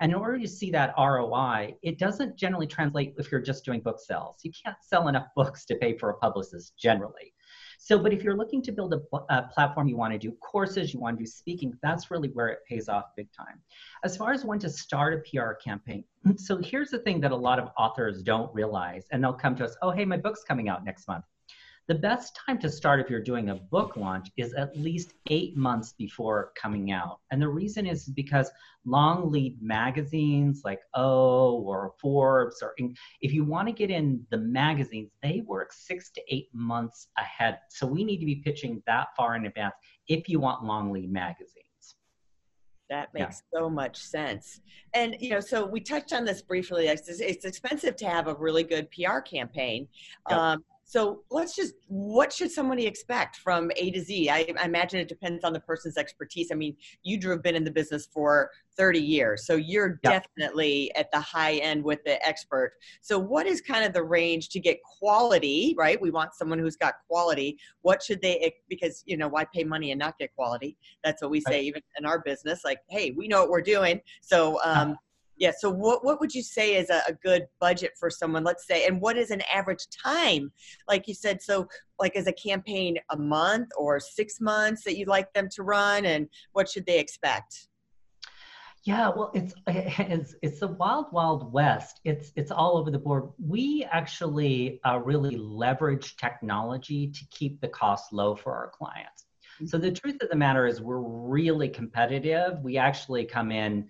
and 0.00 0.12
in 0.12 0.18
order 0.18 0.38
to 0.38 0.48
see 0.48 0.70
that 0.70 0.94
ROI, 0.98 1.76
it 1.82 1.98
doesn't 1.98 2.36
generally 2.36 2.66
translate 2.66 3.14
if 3.18 3.30
you're 3.30 3.40
just 3.40 3.64
doing 3.64 3.80
book 3.80 3.98
sales. 4.00 4.40
You 4.42 4.52
can't 4.64 4.76
sell 4.82 5.08
enough 5.08 5.26
books 5.36 5.64
to 5.66 5.76
pay 5.76 5.96
for 5.96 6.10
a 6.10 6.18
publicist 6.18 6.76
generally. 6.78 7.32
So, 7.78 7.98
but 7.98 8.12
if 8.12 8.22
you're 8.22 8.36
looking 8.36 8.62
to 8.62 8.72
build 8.72 8.94
a, 8.94 9.16
a, 9.28 9.42
platform, 9.48 9.88
you 9.88 9.96
want 9.96 10.12
to 10.12 10.18
do 10.18 10.30
courses, 10.40 10.94
you 10.94 11.00
want 11.00 11.18
to 11.18 11.24
do 11.24 11.26
speaking, 11.26 11.72
that's 11.82 12.12
really 12.12 12.28
where 12.28 12.46
it 12.46 12.60
pays 12.68 12.88
off 12.88 13.06
big 13.16 13.28
time. 13.36 13.60
As 14.04 14.16
far 14.16 14.32
as 14.32 14.44
when 14.44 14.60
to 14.60 14.70
start 14.70 15.14
a 15.14 15.18
PR 15.28 15.54
campaign, 15.54 16.04
so 16.36 16.58
here's 16.58 16.90
the 16.90 17.00
thing 17.00 17.20
that 17.22 17.32
a 17.32 17.36
lot 17.36 17.58
of 17.58 17.70
authors 17.76 18.22
don't 18.22 18.54
realize, 18.54 19.06
and 19.10 19.22
they'll 19.22 19.32
come 19.32 19.56
to 19.56 19.64
us, 19.64 19.76
oh, 19.82 19.90
hey, 19.90 20.04
my 20.04 20.16
book's 20.16 20.44
coming 20.44 20.68
out 20.68 20.84
next 20.84 21.08
month. 21.08 21.24
The 21.88 21.94
best 21.96 22.38
time 22.46 22.58
to 22.60 22.70
start 22.70 23.00
if 23.00 23.10
you're 23.10 23.20
doing 23.20 23.50
a 23.50 23.56
book 23.56 23.96
launch 23.96 24.28
is 24.36 24.54
at 24.54 24.76
least 24.76 25.14
eight 25.30 25.56
months 25.56 25.92
before 25.98 26.52
coming 26.54 26.92
out. 26.92 27.18
And 27.32 27.42
the 27.42 27.48
reason 27.48 27.86
is 27.86 28.04
because 28.04 28.50
long 28.84 29.32
lead 29.32 29.60
magazines 29.60 30.62
like 30.64 30.80
O 30.94 31.60
or 31.62 31.94
Forbes, 32.00 32.62
or 32.62 32.74
if 33.20 33.32
you 33.32 33.44
want 33.44 33.66
to 33.66 33.72
get 33.72 33.90
in 33.90 34.24
the 34.30 34.38
magazines, 34.38 35.10
they 35.22 35.42
work 35.44 35.72
six 35.72 36.10
to 36.12 36.22
eight 36.28 36.48
months 36.52 37.08
ahead. 37.18 37.58
So 37.68 37.86
we 37.86 38.04
need 38.04 38.18
to 38.18 38.26
be 38.26 38.36
pitching 38.36 38.80
that 38.86 39.08
far 39.16 39.34
in 39.34 39.46
advance 39.46 39.74
if 40.06 40.28
you 40.28 40.38
want 40.38 40.64
long 40.64 40.92
lead 40.92 41.10
magazines. 41.10 41.58
That 42.90 43.12
makes 43.12 43.42
yeah. 43.52 43.58
so 43.58 43.70
much 43.70 43.96
sense. 43.96 44.60
And, 44.94 45.16
you 45.18 45.30
know, 45.30 45.40
so 45.40 45.64
we 45.64 45.80
touched 45.80 46.12
on 46.12 46.24
this 46.26 46.42
briefly. 46.42 46.88
It's, 46.88 47.08
it's 47.08 47.44
expensive 47.44 47.96
to 47.96 48.06
have 48.06 48.28
a 48.28 48.34
really 48.34 48.62
good 48.62 48.88
PR 48.90 49.20
campaign. 49.20 49.88
Yep. 50.28 50.38
Um, 50.38 50.64
So 50.92 51.22
let's 51.30 51.56
just, 51.56 51.72
what 51.86 52.30
should 52.34 52.50
somebody 52.50 52.84
expect 52.84 53.36
from 53.36 53.70
A 53.76 53.90
to 53.92 54.00
Z? 54.02 54.28
I, 54.28 54.52
I 54.60 54.66
imagine 54.66 55.00
it 55.00 55.08
depends 55.08 55.42
on 55.42 55.54
the 55.54 55.60
person's 55.60 55.96
expertise. 55.96 56.50
I 56.52 56.54
mean, 56.54 56.76
you, 57.02 57.16
Drew, 57.18 57.30
have 57.30 57.42
been 57.42 57.54
in 57.54 57.64
the 57.64 57.70
business 57.70 58.06
for 58.12 58.50
30 58.76 58.98
years, 58.98 59.46
so 59.46 59.56
you're 59.56 59.98
yep. 60.04 60.26
definitely 60.36 60.94
at 60.94 61.10
the 61.10 61.18
high 61.18 61.54
end 61.54 61.82
with 61.82 62.04
the 62.04 62.22
expert. 62.28 62.74
So 63.00 63.18
what 63.18 63.46
is 63.46 63.62
kind 63.62 63.86
of 63.86 63.94
the 63.94 64.04
range 64.04 64.50
to 64.50 64.60
get 64.60 64.82
quality, 64.82 65.74
right? 65.78 65.98
We 65.98 66.10
want 66.10 66.34
someone 66.34 66.58
who's 66.58 66.76
got 66.76 66.96
quality. 67.08 67.58
What 67.80 68.02
should 68.02 68.20
they, 68.20 68.52
because, 68.68 69.02
you 69.06 69.16
know, 69.16 69.28
why 69.28 69.46
pay 69.46 69.64
money 69.64 69.92
and 69.92 69.98
not 69.98 70.18
get 70.18 70.34
quality? 70.34 70.76
That's 71.02 71.22
what 71.22 71.30
we 71.30 71.40
say, 71.40 71.52
right. 71.52 71.64
even 71.64 71.82
in 71.96 72.04
our 72.04 72.20
business, 72.20 72.66
like, 72.66 72.80
hey, 72.90 73.12
we 73.12 73.28
know 73.28 73.40
what 73.40 73.48
we're 73.48 73.62
doing. 73.62 73.98
So, 74.20 74.60
um, 74.62 74.98
yeah. 75.42 75.50
So 75.58 75.68
what, 75.68 76.04
what 76.04 76.20
would 76.20 76.32
you 76.32 76.40
say 76.40 76.76
is 76.76 76.88
a, 76.88 77.02
a, 77.08 77.14
good 77.14 77.48
budget 77.60 77.90
for 77.98 78.08
someone, 78.10 78.44
let's 78.44 78.64
say, 78.64 78.86
and 78.86 79.00
what 79.00 79.18
is 79.18 79.32
an 79.32 79.42
average 79.52 79.88
time? 79.90 80.52
Like 80.88 81.08
you 81.08 81.14
said, 81.14 81.42
so 81.42 81.66
like 81.98 82.14
is 82.14 82.28
a 82.28 82.32
campaign 82.32 82.96
a 83.10 83.16
month 83.16 83.70
or 83.76 83.98
six 83.98 84.40
months 84.40 84.84
that 84.84 84.96
you'd 84.96 85.08
like 85.08 85.32
them 85.32 85.48
to 85.56 85.64
run 85.64 86.04
and 86.04 86.28
what 86.52 86.68
should 86.68 86.86
they 86.86 87.00
expect? 87.00 87.66
Yeah, 88.84 89.08
well, 89.08 89.32
it's 89.34 89.52
it's 89.66 90.36
it's 90.42 90.60
the 90.60 90.68
wild, 90.68 91.06
wild 91.12 91.52
west. 91.52 92.00
It's 92.04 92.30
it's 92.36 92.52
all 92.52 92.76
over 92.76 92.92
the 92.92 92.98
board. 93.00 93.30
We 93.44 93.84
actually 93.90 94.80
uh, 94.84 94.98
really 94.98 95.36
leverage 95.36 96.16
technology 96.18 97.08
to 97.08 97.24
keep 97.32 97.60
the 97.60 97.68
cost 97.68 98.12
low 98.12 98.36
for 98.36 98.54
our 98.54 98.70
clients. 98.70 99.26
So 99.66 99.76
the 99.76 99.92
truth 99.92 100.22
of 100.22 100.30
the 100.30 100.36
matter 100.36 100.66
is, 100.66 100.80
we're 100.80 100.98
really 100.98 101.68
competitive. 101.68 102.60
We 102.62 102.78
actually 102.78 103.24
come 103.24 103.52
in 103.52 103.88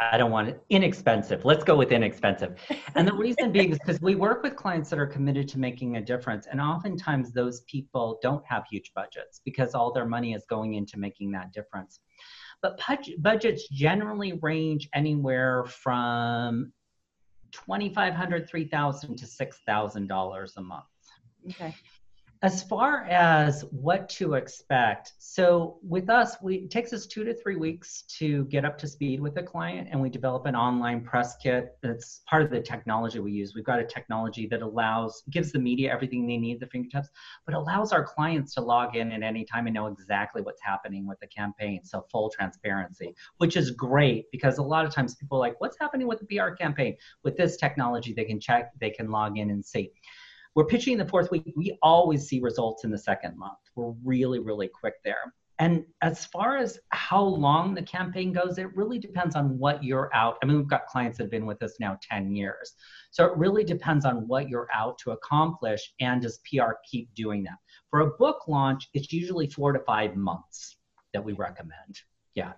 I 0.00 0.16
don't 0.16 0.30
want 0.30 0.48
it 0.48 0.64
inexpensive. 0.70 1.44
Let's 1.44 1.62
go 1.62 1.76
with 1.76 1.92
inexpensive. 1.92 2.58
And 2.94 3.06
the 3.06 3.12
reason 3.12 3.52
being 3.52 3.70
is 3.70 3.78
because 3.78 4.00
we 4.00 4.14
work 4.14 4.42
with 4.42 4.56
clients 4.56 4.88
that 4.90 4.98
are 4.98 5.06
committed 5.06 5.46
to 5.48 5.58
making 5.58 5.96
a 5.96 6.00
difference. 6.00 6.46
And 6.46 6.60
oftentimes 6.60 7.32
those 7.32 7.60
people 7.62 8.18
don't 8.22 8.44
have 8.46 8.64
huge 8.70 8.92
budgets 8.94 9.42
because 9.44 9.74
all 9.74 9.92
their 9.92 10.06
money 10.06 10.32
is 10.32 10.44
going 10.48 10.74
into 10.74 10.98
making 10.98 11.32
that 11.32 11.52
difference. 11.52 12.00
But 12.62 12.80
budgets 13.18 13.68
generally 13.68 14.38
range 14.40 14.88
anywhere 14.94 15.64
from 15.66 16.72
2500 17.52 18.48
3000 18.48 19.16
to 19.16 19.26
$6,000 19.26 20.56
a 20.56 20.60
month. 20.62 20.84
Okay 21.50 21.74
as 22.42 22.62
far 22.62 23.04
as 23.04 23.66
what 23.70 24.08
to 24.08 24.32
expect 24.32 25.12
so 25.18 25.78
with 25.82 26.08
us 26.08 26.36
we 26.42 26.56
it 26.56 26.70
takes 26.70 26.92
us 26.92 27.06
two 27.06 27.22
to 27.22 27.34
three 27.34 27.56
weeks 27.56 28.02
to 28.02 28.44
get 28.46 28.64
up 28.64 28.78
to 28.78 28.86
speed 28.86 29.20
with 29.20 29.36
a 29.36 29.42
client 29.42 29.88
and 29.90 30.00
we 30.00 30.08
develop 30.08 30.46
an 30.46 30.56
online 30.56 31.02
press 31.02 31.36
kit 31.36 31.76
that's 31.82 32.22
part 32.26 32.42
of 32.42 32.50
the 32.50 32.60
technology 32.60 33.18
we 33.18 33.32
use. 33.32 33.52
We've 33.54 33.64
got 33.64 33.78
a 33.78 33.84
technology 33.84 34.46
that 34.48 34.62
allows 34.62 35.22
gives 35.30 35.52
the 35.52 35.58
media 35.58 35.92
everything 35.92 36.26
they 36.26 36.38
need 36.38 36.60
the 36.60 36.66
fingertips 36.66 37.08
but 37.44 37.54
allows 37.54 37.92
our 37.92 38.04
clients 38.04 38.54
to 38.54 38.60
log 38.60 38.96
in 38.96 39.12
at 39.12 39.22
any 39.22 39.44
time 39.44 39.66
and 39.66 39.74
know 39.74 39.86
exactly 39.86 40.40
what's 40.42 40.62
happening 40.62 41.06
with 41.06 41.20
the 41.20 41.26
campaign. 41.26 41.84
So 41.84 42.06
full 42.10 42.30
transparency 42.30 43.14
which 43.36 43.56
is 43.56 43.70
great 43.70 44.30
because 44.32 44.58
a 44.58 44.62
lot 44.62 44.86
of 44.86 44.94
times 44.94 45.14
people 45.14 45.36
are 45.36 45.40
like 45.40 45.60
what's 45.60 45.76
happening 45.78 46.06
with 46.06 46.20
the 46.20 46.26
pr 46.26 46.54
campaign? 46.54 46.96
With 47.22 47.36
this 47.36 47.56
technology 47.56 48.14
they 48.14 48.24
can 48.24 48.40
check 48.40 48.70
they 48.80 48.90
can 48.90 49.10
log 49.10 49.38
in 49.38 49.50
and 49.50 49.64
see 49.64 49.92
we're 50.54 50.66
pitching 50.66 50.98
the 50.98 51.06
fourth 51.06 51.30
week. 51.30 51.52
We 51.56 51.78
always 51.82 52.26
see 52.26 52.40
results 52.40 52.84
in 52.84 52.90
the 52.90 52.98
second 52.98 53.38
month. 53.38 53.58
We're 53.76 53.92
really, 54.04 54.40
really 54.40 54.68
quick 54.68 54.94
there. 55.04 55.32
And 55.60 55.84
as 56.00 56.24
far 56.24 56.56
as 56.56 56.78
how 56.88 57.22
long 57.22 57.74
the 57.74 57.82
campaign 57.82 58.32
goes, 58.32 58.56
it 58.56 58.74
really 58.74 58.98
depends 58.98 59.36
on 59.36 59.58
what 59.58 59.84
you're 59.84 60.08
out. 60.14 60.38
I 60.42 60.46
mean, 60.46 60.56
we've 60.56 60.66
got 60.66 60.86
clients 60.86 61.18
that 61.18 61.24
have 61.24 61.30
been 61.30 61.44
with 61.44 61.62
us 61.62 61.74
now 61.78 61.98
10 62.10 62.34
years. 62.34 62.72
So 63.10 63.26
it 63.26 63.36
really 63.36 63.62
depends 63.62 64.06
on 64.06 64.26
what 64.26 64.48
you're 64.48 64.68
out 64.74 64.96
to 65.04 65.10
accomplish 65.10 65.92
and 66.00 66.22
does 66.22 66.40
PR 66.50 66.72
keep 66.90 67.14
doing 67.14 67.42
that. 67.44 67.56
For 67.90 68.00
a 68.00 68.10
book 68.12 68.48
launch, 68.48 68.88
it's 68.94 69.12
usually 69.12 69.50
four 69.50 69.72
to 69.72 69.80
five 69.80 70.16
months 70.16 70.78
that 71.12 71.22
we 71.22 71.34
recommend. 71.34 72.00
Yeah. 72.34 72.52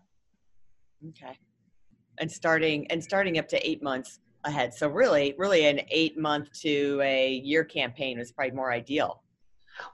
Okay. 1.09 1.37
And 2.19 2.31
starting 2.31 2.87
and 2.87 3.03
starting 3.03 3.37
up 3.37 3.49
to 3.49 3.69
eight 3.69 3.83
months 3.83 4.21
ahead. 4.45 4.75
So 4.75 4.89
really, 4.89 5.35
really 5.39 5.67
an 5.67 5.81
eight 5.91 6.19
month 6.19 6.53
to 6.61 7.01
a 7.03 7.35
year 7.35 7.65
campaign 7.65 8.19
is 8.19 8.33
probably 8.33 8.55
more 8.55 8.73
ideal. 8.73 9.23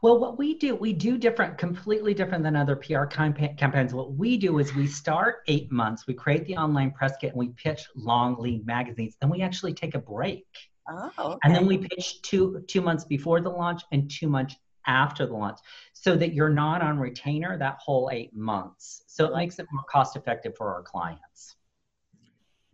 Well, 0.03 0.19
what 0.19 0.39
we 0.39 0.55
do, 0.55 0.75
we 0.75 0.93
do 0.93 1.19
different, 1.19 1.57
completely 1.57 2.15
different 2.15 2.43
than 2.43 2.57
other 2.57 2.77
PR 2.77 3.05
campaigns. 3.05 3.95
What 3.95 4.15
we 4.15 4.37
do 4.37 4.59
is 4.59 4.75
we 4.75 4.87
start 4.87 5.43
eight 5.47 5.71
months, 5.71 6.07
we 6.07 6.15
create 6.15 6.47
the 6.47 6.57
online 6.57 6.91
press 6.91 7.15
kit, 7.21 7.31
and 7.31 7.39
we 7.39 7.51
pitch 7.51 7.87
long 7.95 8.37
lead 8.39 8.67
magazines, 8.67 9.17
and 9.23 9.31
we 9.31 9.43
actually 9.43 9.75
take 9.75 9.95
a 9.95 9.99
break. 9.99 10.47
Oh, 10.91 11.11
okay. 11.19 11.39
And 11.45 11.55
then 11.55 11.67
we 11.67 11.79
pitch 11.79 12.23
two 12.23 12.65
two 12.67 12.81
months 12.81 13.05
before 13.05 13.41
the 13.41 13.51
launch 13.51 13.83
and 13.93 14.11
two 14.11 14.29
months 14.29 14.57
after 14.87 15.27
the 15.27 15.35
launch, 15.35 15.59
so 15.93 16.17
that 16.17 16.33
you're 16.33 16.49
not 16.49 16.83
on 16.83 16.99
retainer 16.99 17.59
that 17.59 17.79
whole 17.79 18.11
eight 18.13 18.35
months. 18.35 19.05
So 19.07 19.25
it 19.25 19.29
mm-hmm. 19.29 19.39
makes 19.39 19.59
it 19.59 19.67
more 19.71 19.85
cost 19.85 20.17
effective 20.17 20.57
for 20.57 20.75
our 20.75 20.83
clients. 20.83 21.57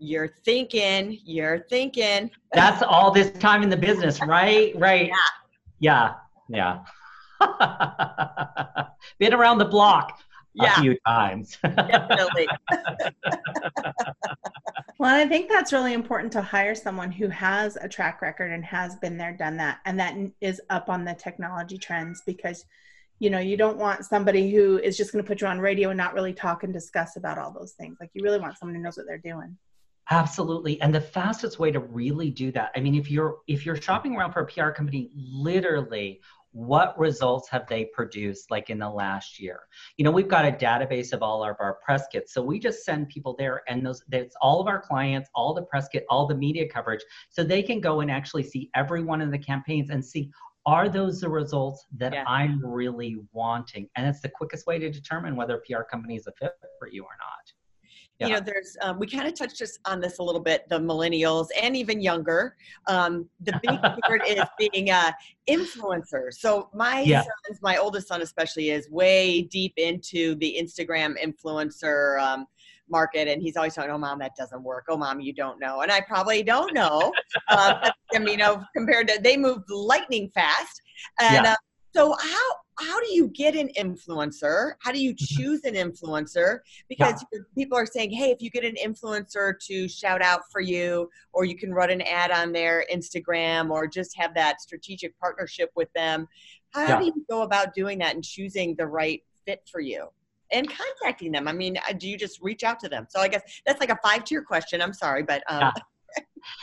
You're 0.04 0.34
thinking, 0.44 1.18
you're 1.25 1.61
thinking. 1.70 2.30
That's 2.52 2.82
all 2.82 3.11
this 3.11 3.30
time 3.38 3.62
in 3.62 3.70
the 3.70 3.76
business, 3.76 4.20
right? 4.20 4.75
Right. 4.84 5.11
Yeah. 5.80 6.14
Yeah. 6.50 6.84
Yeah. 7.40 8.87
Been 9.18 9.32
around 9.32 9.58
the 9.58 9.64
block 9.64 10.20
yeah. 10.52 10.78
a 10.78 10.82
few 10.82 10.99
times. 11.06 11.56
Definitely. 11.62 12.49
well, 14.99 15.14
I 15.14 15.26
think 15.26 15.49
that's 15.49 15.73
really 15.73 15.94
important 15.94 16.32
to 16.34 16.42
hire 16.42 16.75
someone 16.75 17.11
who 17.11 17.28
has 17.28 17.76
a 17.76 17.88
track 17.88 18.20
record 18.20 18.52
and 18.52 18.62
has 18.64 18.96
been 18.96 19.16
there, 19.16 19.32
done 19.32 19.56
that, 19.56 19.78
and 19.87 19.99
that 19.99 20.14
is 20.42 20.61
up 20.68 20.90
on 20.90 21.04
the 21.04 21.14
technology 21.14 21.78
trends 21.78 22.23
because 22.26 22.66
you 23.20 23.30
know 23.30 23.38
you 23.38 23.56
don't 23.56 23.78
want 23.78 24.04
somebody 24.04 24.50
who 24.50 24.78
is 24.78 24.96
just 24.96 25.12
going 25.12 25.25
to 25.25 25.26
put 25.26 25.40
you 25.40 25.46
on 25.46 25.61
radio 25.61 25.90
and 25.90 25.96
not 25.96 26.14
really 26.14 26.32
talk 26.32 26.62
and 26.62 26.73
discuss 26.73 27.16
about 27.16 27.38
all 27.38 27.52
those 27.52 27.73
things 27.73 27.96
like 28.00 28.11
you 28.12 28.25
really 28.25 28.40
want 28.40 28.58
someone 28.58 28.75
who 28.75 28.82
knows 28.82 28.96
what 28.96 29.06
they're 29.06 29.18
doing 29.18 29.56
Absolutely. 30.11 30.80
And 30.80 30.94
the 30.94 31.00
fastest 31.00 31.58
way 31.58 31.70
to 31.70 31.80
really 31.80 32.30
do 32.30 32.52
that, 32.52 32.73
I 32.76 32.80
mean, 32.80 32.94
if 32.94 33.11
you're 33.11 33.38
if 33.46 33.64
you're 33.64 33.80
shopping 33.80 34.14
around 34.14 34.32
for 34.32 34.40
a 34.40 34.46
PR 34.46 34.70
company, 34.70 35.11
literally 35.14 36.20
what 36.54 36.96
results 36.96 37.49
have 37.49 37.66
they 37.66 37.84
produced 37.87 38.49
like 38.49 38.70
in 38.70 38.78
the 38.78 38.88
last 38.88 39.40
year 39.40 39.58
you 39.96 40.04
know 40.04 40.11
we've 40.12 40.28
got 40.28 40.44
a 40.44 40.52
database 40.52 41.12
of 41.12 41.20
all 41.20 41.42
of 41.42 41.56
our 41.58 41.80
press 41.84 42.06
kits 42.12 42.32
so 42.32 42.40
we 42.40 42.61
just 42.61 42.84
send 42.84 43.08
people 43.08 43.34
there 43.37 43.62
and 43.66 43.84
those 43.84 44.04
that's 44.06 44.37
all 44.40 44.61
of 44.61 44.68
our 44.68 44.80
clients 44.80 45.28
all 45.34 45.52
the 45.52 45.62
press 45.62 45.88
kit 45.88 46.04
all 46.08 46.28
the 46.28 46.34
media 46.34 46.68
coverage 46.68 47.02
so 47.28 47.42
they 47.42 47.61
can 47.61 47.80
go 47.80 48.02
and 48.02 48.11
actually 48.11 48.44
see 48.44 48.70
every 48.76 49.02
one 49.02 49.20
of 49.20 49.32
the 49.32 49.38
campaigns 49.38 49.90
and 49.90 50.04
see 50.04 50.30
are 50.64 50.88
those 50.88 51.20
the 51.20 51.28
results 51.28 51.87
that 51.96 52.12
yeah. 52.12 52.23
i'm 52.28 52.64
really 52.64 53.16
wanting 53.32 53.88
and 53.96 54.06
it's 54.06 54.20
the 54.20 54.28
quickest 54.28 54.64
way 54.64 54.78
to 54.78 54.88
determine 54.88 55.34
whether 55.34 55.56
a 55.56 55.61
pr 55.62 55.82
company 55.90 56.14
is 56.14 56.28
a 56.28 56.32
fit 56.38 56.52
for 56.78 56.87
you 56.87 57.02
or 57.02 57.16
not 57.18 57.52
yeah. 58.18 58.26
you 58.26 58.32
know 58.32 58.40
there's 58.40 58.76
um, 58.82 58.98
we 58.98 59.06
kind 59.06 59.26
of 59.26 59.34
touched 59.34 59.56
just 59.56 59.78
on 59.84 60.00
this 60.00 60.18
a 60.18 60.22
little 60.22 60.40
bit 60.40 60.68
the 60.68 60.78
millennials 60.78 61.48
and 61.60 61.76
even 61.76 62.00
younger 62.00 62.56
um, 62.86 63.28
the 63.40 63.58
big 63.62 63.78
word 64.08 64.22
is 64.26 64.44
being 64.58 64.90
a 64.90 65.14
influencer 65.48 66.32
so 66.32 66.68
my 66.74 67.00
yeah. 67.00 67.22
sons 67.22 67.60
my 67.62 67.76
oldest 67.76 68.08
son 68.08 68.22
especially 68.22 68.70
is 68.70 68.88
way 68.90 69.42
deep 69.42 69.74
into 69.76 70.34
the 70.36 70.56
instagram 70.60 71.14
influencer 71.22 72.20
um, 72.20 72.46
market 72.88 73.28
and 73.28 73.42
he's 73.42 73.56
always 73.56 73.74
saying 73.74 73.90
oh 73.90 73.98
mom 73.98 74.18
that 74.18 74.32
doesn't 74.36 74.62
work 74.62 74.84
oh 74.88 74.96
mom 74.96 75.20
you 75.20 75.32
don't 75.32 75.58
know 75.58 75.80
and 75.80 75.90
i 75.90 76.00
probably 76.00 76.42
don't 76.42 76.74
know 76.74 77.12
uh, 77.48 77.90
i 78.14 78.18
mean 78.18 78.28
you 78.28 78.36
know 78.36 78.62
compared 78.76 79.08
to 79.08 79.18
they 79.22 79.36
move 79.36 79.62
lightning 79.68 80.30
fast 80.34 80.82
and 81.20 81.44
yeah. 81.44 81.52
uh, 81.52 81.56
so 81.94 82.16
how 82.20 82.50
how 82.80 83.00
do 83.00 83.12
you 83.12 83.28
get 83.28 83.54
an 83.54 83.70
influencer? 83.78 84.72
How 84.80 84.90
do 84.90 85.00
you 85.00 85.14
mm-hmm. 85.14 85.42
choose 85.42 85.60
an 85.64 85.74
influencer? 85.74 86.58
Because 86.88 87.24
yeah. 87.32 87.40
people 87.56 87.78
are 87.78 87.86
saying, 87.86 88.10
hey, 88.10 88.30
if 88.30 88.42
you 88.42 88.50
get 88.50 88.64
an 88.64 88.74
influencer 88.84 89.54
to 89.68 89.88
shout 89.88 90.22
out 90.22 90.40
for 90.50 90.60
you, 90.60 91.08
or 91.32 91.44
you 91.44 91.56
can 91.56 91.72
run 91.72 91.90
an 91.90 92.02
ad 92.02 92.30
on 92.30 92.52
their 92.52 92.84
Instagram, 92.92 93.70
or 93.70 93.86
just 93.86 94.16
have 94.16 94.34
that 94.34 94.60
strategic 94.60 95.18
partnership 95.20 95.70
with 95.76 95.92
them, 95.94 96.26
how 96.70 96.82
yeah. 96.82 96.98
do 96.98 97.04
you 97.06 97.26
go 97.30 97.42
about 97.42 97.74
doing 97.74 97.98
that 97.98 98.14
and 98.14 98.24
choosing 98.24 98.74
the 98.76 98.86
right 98.86 99.22
fit 99.46 99.62
for 99.70 99.80
you? 99.80 100.08
And 100.50 100.68
contacting 100.68 101.32
them. 101.32 101.48
I 101.48 101.52
mean, 101.52 101.78
uh, 101.88 101.92
do 101.94 102.08
you 102.08 102.18
just 102.18 102.40
reach 102.42 102.64
out 102.64 102.78
to 102.80 102.88
them? 102.88 103.06
So 103.08 103.20
I 103.20 103.28
guess 103.28 103.42
that's 103.66 103.80
like 103.80 103.90
a 103.90 103.98
five 104.02 104.24
tier 104.24 104.42
question. 104.42 104.82
I'm 104.82 104.92
sorry, 104.92 105.22
but 105.22 105.42
um, 105.48 105.60
yeah. 105.60 105.70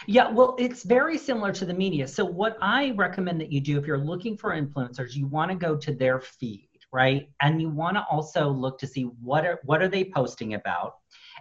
Yeah, 0.08 0.30
well, 0.30 0.56
it's 0.60 0.84
very 0.84 1.18
similar 1.18 1.52
to 1.54 1.66
the 1.66 1.74
media. 1.74 2.08
So, 2.08 2.24
what 2.26 2.58
I 2.62 2.92
recommend 2.92 3.42
that 3.42 3.52
you 3.52 3.62
do 3.62 3.78
if 3.78 3.86
you're 3.86 3.98
looking 3.98 4.38
for 4.38 4.52
influencers, 4.52 5.16
you 5.16 5.28
want 5.28 5.52
to 5.52 5.58
go 5.58 5.76
to 5.76 5.94
their 5.94 6.20
feed, 6.20 6.70
right? 6.92 7.30
And 7.42 7.62
you 7.62 7.70
want 7.70 7.98
to 7.98 8.06
also 8.10 8.50
look 8.50 8.78
to 8.80 8.88
see 8.88 9.04
what 9.22 9.46
are 9.46 9.60
what 9.64 9.82
are 9.82 9.88
they 9.88 10.06
posting 10.06 10.54
about, 10.54 10.96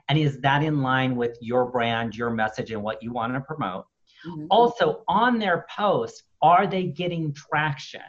and 0.08 0.18
is 0.18 0.38
that 0.40 0.62
in 0.62 0.82
line 0.82 1.16
with 1.16 1.36
your 1.40 1.70
brand, 1.70 2.16
your 2.16 2.30
message, 2.30 2.70
and 2.70 2.82
what 2.82 3.02
you 3.02 3.12
want 3.12 3.34
to 3.34 3.40
promote. 3.40 3.86
Mm-hmm. 4.26 4.46
Also, 4.50 5.02
on 5.08 5.38
their 5.38 5.66
post, 5.74 6.24
are 6.42 6.66
they 6.66 6.84
getting 6.84 7.32
traction? 7.34 8.02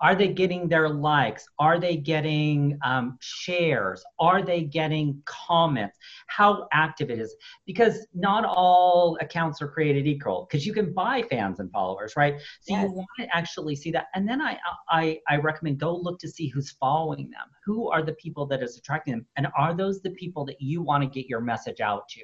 Are 0.00 0.14
they 0.14 0.28
getting 0.28 0.68
their 0.68 0.88
likes? 0.88 1.46
Are 1.58 1.78
they 1.78 1.96
getting 1.96 2.78
um, 2.84 3.18
shares? 3.20 4.04
Are 4.18 4.42
they 4.42 4.62
getting 4.62 5.20
comments? 5.24 5.98
How 6.28 6.68
active 6.72 7.10
it 7.10 7.18
is? 7.18 7.34
Because 7.66 8.06
not 8.14 8.44
all 8.44 9.18
accounts 9.20 9.60
are 9.60 9.68
created 9.68 10.06
equal. 10.06 10.46
Because 10.48 10.64
you 10.64 10.72
can 10.72 10.92
buy 10.92 11.22
fans 11.28 11.58
and 11.58 11.70
followers, 11.72 12.14
right? 12.16 12.38
So 12.60 12.74
yes. 12.74 12.84
you 12.84 12.92
want 12.92 13.08
to 13.20 13.36
actually 13.36 13.74
see 13.76 13.90
that. 13.90 14.06
And 14.14 14.28
then 14.28 14.40
I, 14.40 14.58
I 14.88 15.18
I 15.28 15.36
recommend 15.36 15.78
go 15.78 15.96
look 15.96 16.18
to 16.20 16.28
see 16.28 16.48
who's 16.48 16.70
following 16.72 17.30
them. 17.30 17.48
Who 17.64 17.90
are 17.90 18.02
the 18.02 18.14
people 18.14 18.46
that 18.46 18.62
is 18.62 18.78
attracting 18.78 19.14
them, 19.14 19.26
and 19.36 19.48
are 19.56 19.74
those 19.74 20.00
the 20.00 20.10
people 20.10 20.44
that 20.46 20.60
you 20.60 20.82
want 20.82 21.02
to 21.02 21.08
get 21.08 21.28
your 21.28 21.40
message 21.40 21.80
out 21.80 22.08
to? 22.10 22.20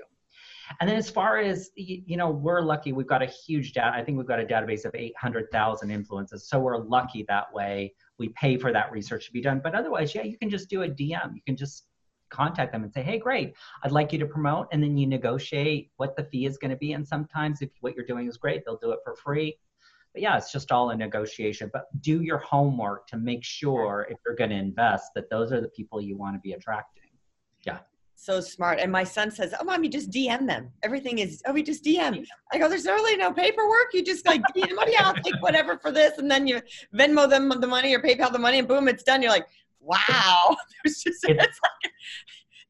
And 0.81 0.89
then 0.89 0.97
as 0.97 1.11
far 1.11 1.39
as, 1.39 1.71
you 1.77 2.17
know, 2.17 2.31
we're 2.31 2.61
lucky, 2.61 2.93
we've 2.93 3.07
got 3.07 3.23
a 3.23 3.27
huge 3.27 3.73
data. 3.73 3.93
I 3.95 4.03
think 4.03 4.19
we've 4.19 4.27
got 4.27 4.41
a 4.41 4.45
database 4.45 4.85
of 4.85 4.95
800,000 4.95 5.91
influences. 5.91 6.49
So 6.49 6.59
we're 6.59 6.79
lucky 6.79 7.25
that 7.29 7.53
way. 7.53 7.95
We 8.19 8.31
pay 8.31 8.57
for 8.57 8.73
that 8.73 8.91
research 8.93 9.27
to 9.27 9.33
be 9.33 9.41
done. 9.41 9.61
But 9.63 9.75
otherwise, 9.75 10.15
yeah, 10.15 10.23
you 10.23 10.39
can 10.39 10.51
just 10.51 10.69
do 10.69 10.83
a 10.83 10.89
DM. 10.89 11.35
You 11.35 11.43
can 11.47 11.57
just 11.57 11.87
contact 12.31 12.73
them 12.73 12.83
and 12.83 12.93
say, 12.93 13.03
hey, 13.03 13.19
great, 13.19 13.55
I'd 13.83 13.93
like 13.93 14.13
you 14.13 14.19
to 14.19 14.27
promote. 14.27 14.69
And 14.73 14.83
then 14.83 14.97
you 14.97 15.07
negotiate 15.07 15.91
what 15.97 16.17
the 16.17 16.25
fee 16.25 16.47
is 16.47 16.59
going 16.59 16.71
to 16.71 16.77
be. 16.77 16.93
And 16.93 17.07
sometimes 17.07 17.63
if 17.63 17.71
what 17.81 17.95
you're 17.95 18.07
doing 18.07 18.27
is 18.27 18.37
great, 18.37 18.65
they'll 18.65 18.79
do 18.79 18.91
it 18.93 18.99
for 19.05 19.15
free. 19.15 19.57
But 20.13 20.23
yeah, 20.23 20.37
it's 20.37 20.53
just 20.53 20.73
all 20.73 20.91
a 20.91 20.97
negotiation. 20.97 21.71
But 21.73 21.87
do 22.01 22.23
your 22.23 22.39
homework 22.39 23.07
to 23.09 23.17
make 23.17 23.45
sure 23.45 24.07
if 24.11 24.19
you're 24.25 24.37
going 24.37 24.51
to 24.51 24.57
invest 24.57 25.11
that 25.15 25.29
those 25.29 25.53
are 25.53 25.61
the 25.61 25.69
people 25.69 26.01
you 26.01 26.17
want 26.17 26.37
to 26.37 26.41
be 26.41 26.53
attracting. 26.53 27.04
Yeah 28.17 28.25
so 28.25 28.41
smart. 28.41 28.79
And 28.81 28.91
my 28.91 29.05
son 29.05 29.31
says, 29.31 29.55
"Oh, 29.59 29.65
mom, 29.65 29.85
you 29.85 29.91
just 29.91 30.11
DM 30.11 30.47
them. 30.47 30.71
Everything 30.83 31.19
is 31.19 31.43
oh, 31.47 31.53
we 31.53 31.63
just 31.63 31.85
DM." 31.85 32.27
I 32.53 32.59
go, 32.59 32.69
"There's 32.69 32.87
really 32.87 33.17
no 33.17 33.33
paperwork. 33.33 33.89
You 33.93 34.03
just 34.05 34.27
like 34.27 34.41
DM 34.57 34.75
money. 34.75 34.97
I'll 34.97 35.15
take 35.15 35.41
whatever 35.41 35.79
for 35.79 35.93
this, 35.93 36.19
and 36.19 36.31
then 36.31 36.47
you 36.47 36.61
Venmo 36.95 37.29
them 37.29 37.49
the 37.49 37.67
money 37.67 37.95
or 37.95 38.01
PayPal 38.01 38.33
the 38.33 38.39
money, 38.39 38.59
and 38.59 38.69
boom, 38.69 38.89
it's 38.89 39.03
done." 39.03 39.23
You're 39.23 39.31
like, 39.31 39.47
"Wow." 39.81 40.57
There's 40.85 41.03
just 41.03 41.25
it's, 41.25 41.45
it's 41.45 41.61
like 41.63 41.93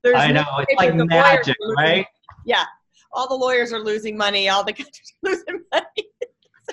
there's 0.03 0.17
I 0.17 0.33
know 0.33 0.43
no 0.43 0.65
it's 0.69 0.79
like 0.79 0.95
magic, 0.95 1.57
right? 1.77 2.07
Yeah, 2.45 2.65
all 3.13 3.29
the 3.29 3.35
lawyers 3.35 3.73
are 3.73 3.81
losing 3.81 4.17
money. 4.17 4.49
All 4.49 4.65
the 4.65 4.73
countries 4.81 5.13
are 5.25 5.31
losing 5.31 5.61
money. 5.73 6.09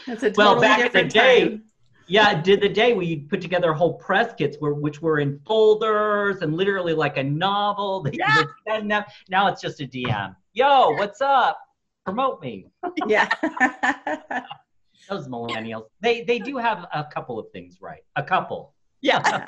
That's 0.08 0.24
a 0.24 0.32
totally 0.32 0.34
well, 0.38 0.62
back 0.62 0.80
in 0.80 0.92
the 0.92 1.10
day. 1.10 1.50
Time 1.50 1.64
yeah, 2.12 2.42
did 2.42 2.60
the 2.60 2.68
day 2.68 2.92
we 2.92 3.20
put 3.20 3.40
together 3.40 3.72
whole 3.72 3.94
press 3.94 4.34
kits 4.34 4.58
where, 4.60 4.74
which 4.74 5.02
were 5.02 5.20
in 5.20 5.40
folders 5.48 6.42
and 6.42 6.58
literally 6.58 6.94
like 6.94 7.16
a 7.16 7.24
novel. 7.24 8.06
Yeah. 8.12 8.44
Now, 8.84 9.06
now 9.30 9.48
it's 9.48 9.62
just 9.62 9.80
a 9.80 9.86
DM. 9.86 10.36
Yo, 10.52 10.92
what's 10.92 11.22
up? 11.22 11.58
Promote 12.04 12.42
me. 12.42 12.68
Yeah. 13.08 13.30
Those 15.10 15.30
millennials, 15.30 15.86
they 16.02 16.24
they 16.24 16.38
do 16.38 16.58
have 16.58 16.86
a 16.94 17.06
couple 17.06 17.40
of 17.40 17.50
things 17.52 17.78
right. 17.80 18.04
A 18.18 18.24
couple. 18.24 18.74
Yeah. 19.00 19.48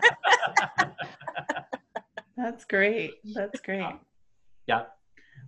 That's 2.38 2.64
great. 2.64 3.16
That's 3.34 3.60
great. 3.60 3.94
Yeah. 4.68 4.84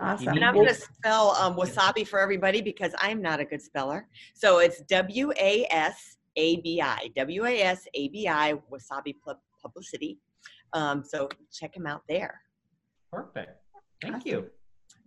Awesome. 0.00 0.28
And 0.28 0.44
I'm 0.44 0.54
going 0.54 0.66
to 0.66 0.74
spell 0.74 1.32
um, 1.32 1.56
wasabi 1.56 2.06
for 2.06 2.18
everybody 2.18 2.62
because 2.62 2.94
I'm 3.00 3.20
not 3.20 3.38
a 3.38 3.44
good 3.44 3.60
speller. 3.60 4.08
So 4.34 4.58
it's 4.58 4.80
W 4.82 5.32
A 5.38 5.66
S 5.70 6.16
A 6.36 6.60
B 6.62 6.80
I, 6.80 7.10
W 7.16 7.44
A 7.44 7.62
S 7.62 7.86
A 7.94 8.08
B 8.08 8.26
I, 8.26 8.54
wasabi 8.72 9.14
publicity. 9.62 10.18
Um, 10.72 11.04
so 11.04 11.28
check 11.52 11.76
him 11.76 11.86
out 11.86 12.02
there. 12.08 12.40
Perfect. 13.12 13.50
Thank 14.00 14.16
awesome. 14.16 14.28
you. 14.28 14.50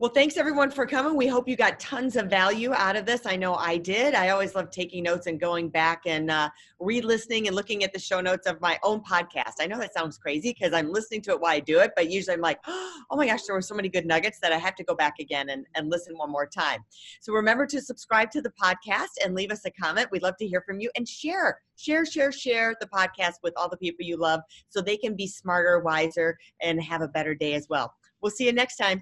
Well, 0.03 0.11
thanks 0.11 0.35
everyone 0.35 0.69
for 0.69 0.85
coming. 0.85 1.15
We 1.15 1.27
hope 1.27 1.47
you 1.47 1.55
got 1.55 1.79
tons 1.79 2.17
of 2.17 2.29
value 2.29 2.73
out 2.73 2.97
of 2.97 3.05
this. 3.05 3.25
I 3.25 3.37
know 3.37 3.55
I 3.55 3.77
did. 3.77 4.15
I 4.15 4.31
always 4.31 4.53
love 4.53 4.69
taking 4.69 5.03
notes 5.03 5.27
and 5.27 5.39
going 5.39 5.69
back 5.69 6.01
and 6.05 6.29
uh, 6.29 6.49
re-listening 6.81 7.47
and 7.47 7.55
looking 7.55 7.85
at 7.85 7.93
the 7.93 7.99
show 7.99 8.19
notes 8.19 8.45
of 8.45 8.59
my 8.59 8.77
own 8.83 9.01
podcast. 9.01 9.53
I 9.61 9.67
know 9.67 9.79
that 9.79 9.93
sounds 9.93 10.17
crazy 10.17 10.51
because 10.51 10.73
I'm 10.73 10.91
listening 10.91 11.21
to 11.21 11.31
it 11.31 11.39
while 11.39 11.53
I 11.53 11.61
do 11.61 11.79
it, 11.79 11.91
but 11.95 12.09
usually 12.09 12.33
I'm 12.33 12.41
like, 12.41 12.59
oh 12.67 13.15
my 13.15 13.27
gosh, 13.27 13.43
there 13.43 13.55
were 13.55 13.61
so 13.61 13.75
many 13.75 13.87
good 13.87 14.05
nuggets 14.05 14.39
that 14.41 14.51
I 14.51 14.57
have 14.57 14.75
to 14.75 14.83
go 14.83 14.93
back 14.93 15.19
again 15.19 15.49
and, 15.49 15.65
and 15.75 15.89
listen 15.89 16.17
one 16.17 16.31
more 16.31 16.47
time. 16.47 16.83
So 17.21 17.31
remember 17.31 17.65
to 17.67 17.79
subscribe 17.79 18.29
to 18.31 18.41
the 18.41 18.51
podcast 18.61 19.23
and 19.23 19.35
leave 19.35 19.51
us 19.51 19.63
a 19.65 19.71
comment. 19.71 20.09
We'd 20.11 20.23
love 20.23 20.35
to 20.39 20.45
hear 20.47 20.63
from 20.67 20.81
you 20.81 20.89
and 20.97 21.07
share, 21.07 21.59
share, 21.77 22.05
share, 22.05 22.33
share 22.33 22.75
the 22.81 22.87
podcast 22.87 23.35
with 23.41 23.53
all 23.55 23.69
the 23.69 23.77
people 23.77 24.05
you 24.05 24.17
love 24.17 24.41
so 24.67 24.81
they 24.81 24.97
can 24.97 25.15
be 25.15 25.27
smarter, 25.27 25.79
wiser, 25.79 26.37
and 26.61 26.83
have 26.83 27.01
a 27.01 27.07
better 27.07 27.33
day 27.33 27.53
as 27.53 27.67
well. 27.69 27.93
We'll 28.21 28.31
see 28.31 28.47
you 28.47 28.53
next 28.53 28.75
time. 28.75 29.01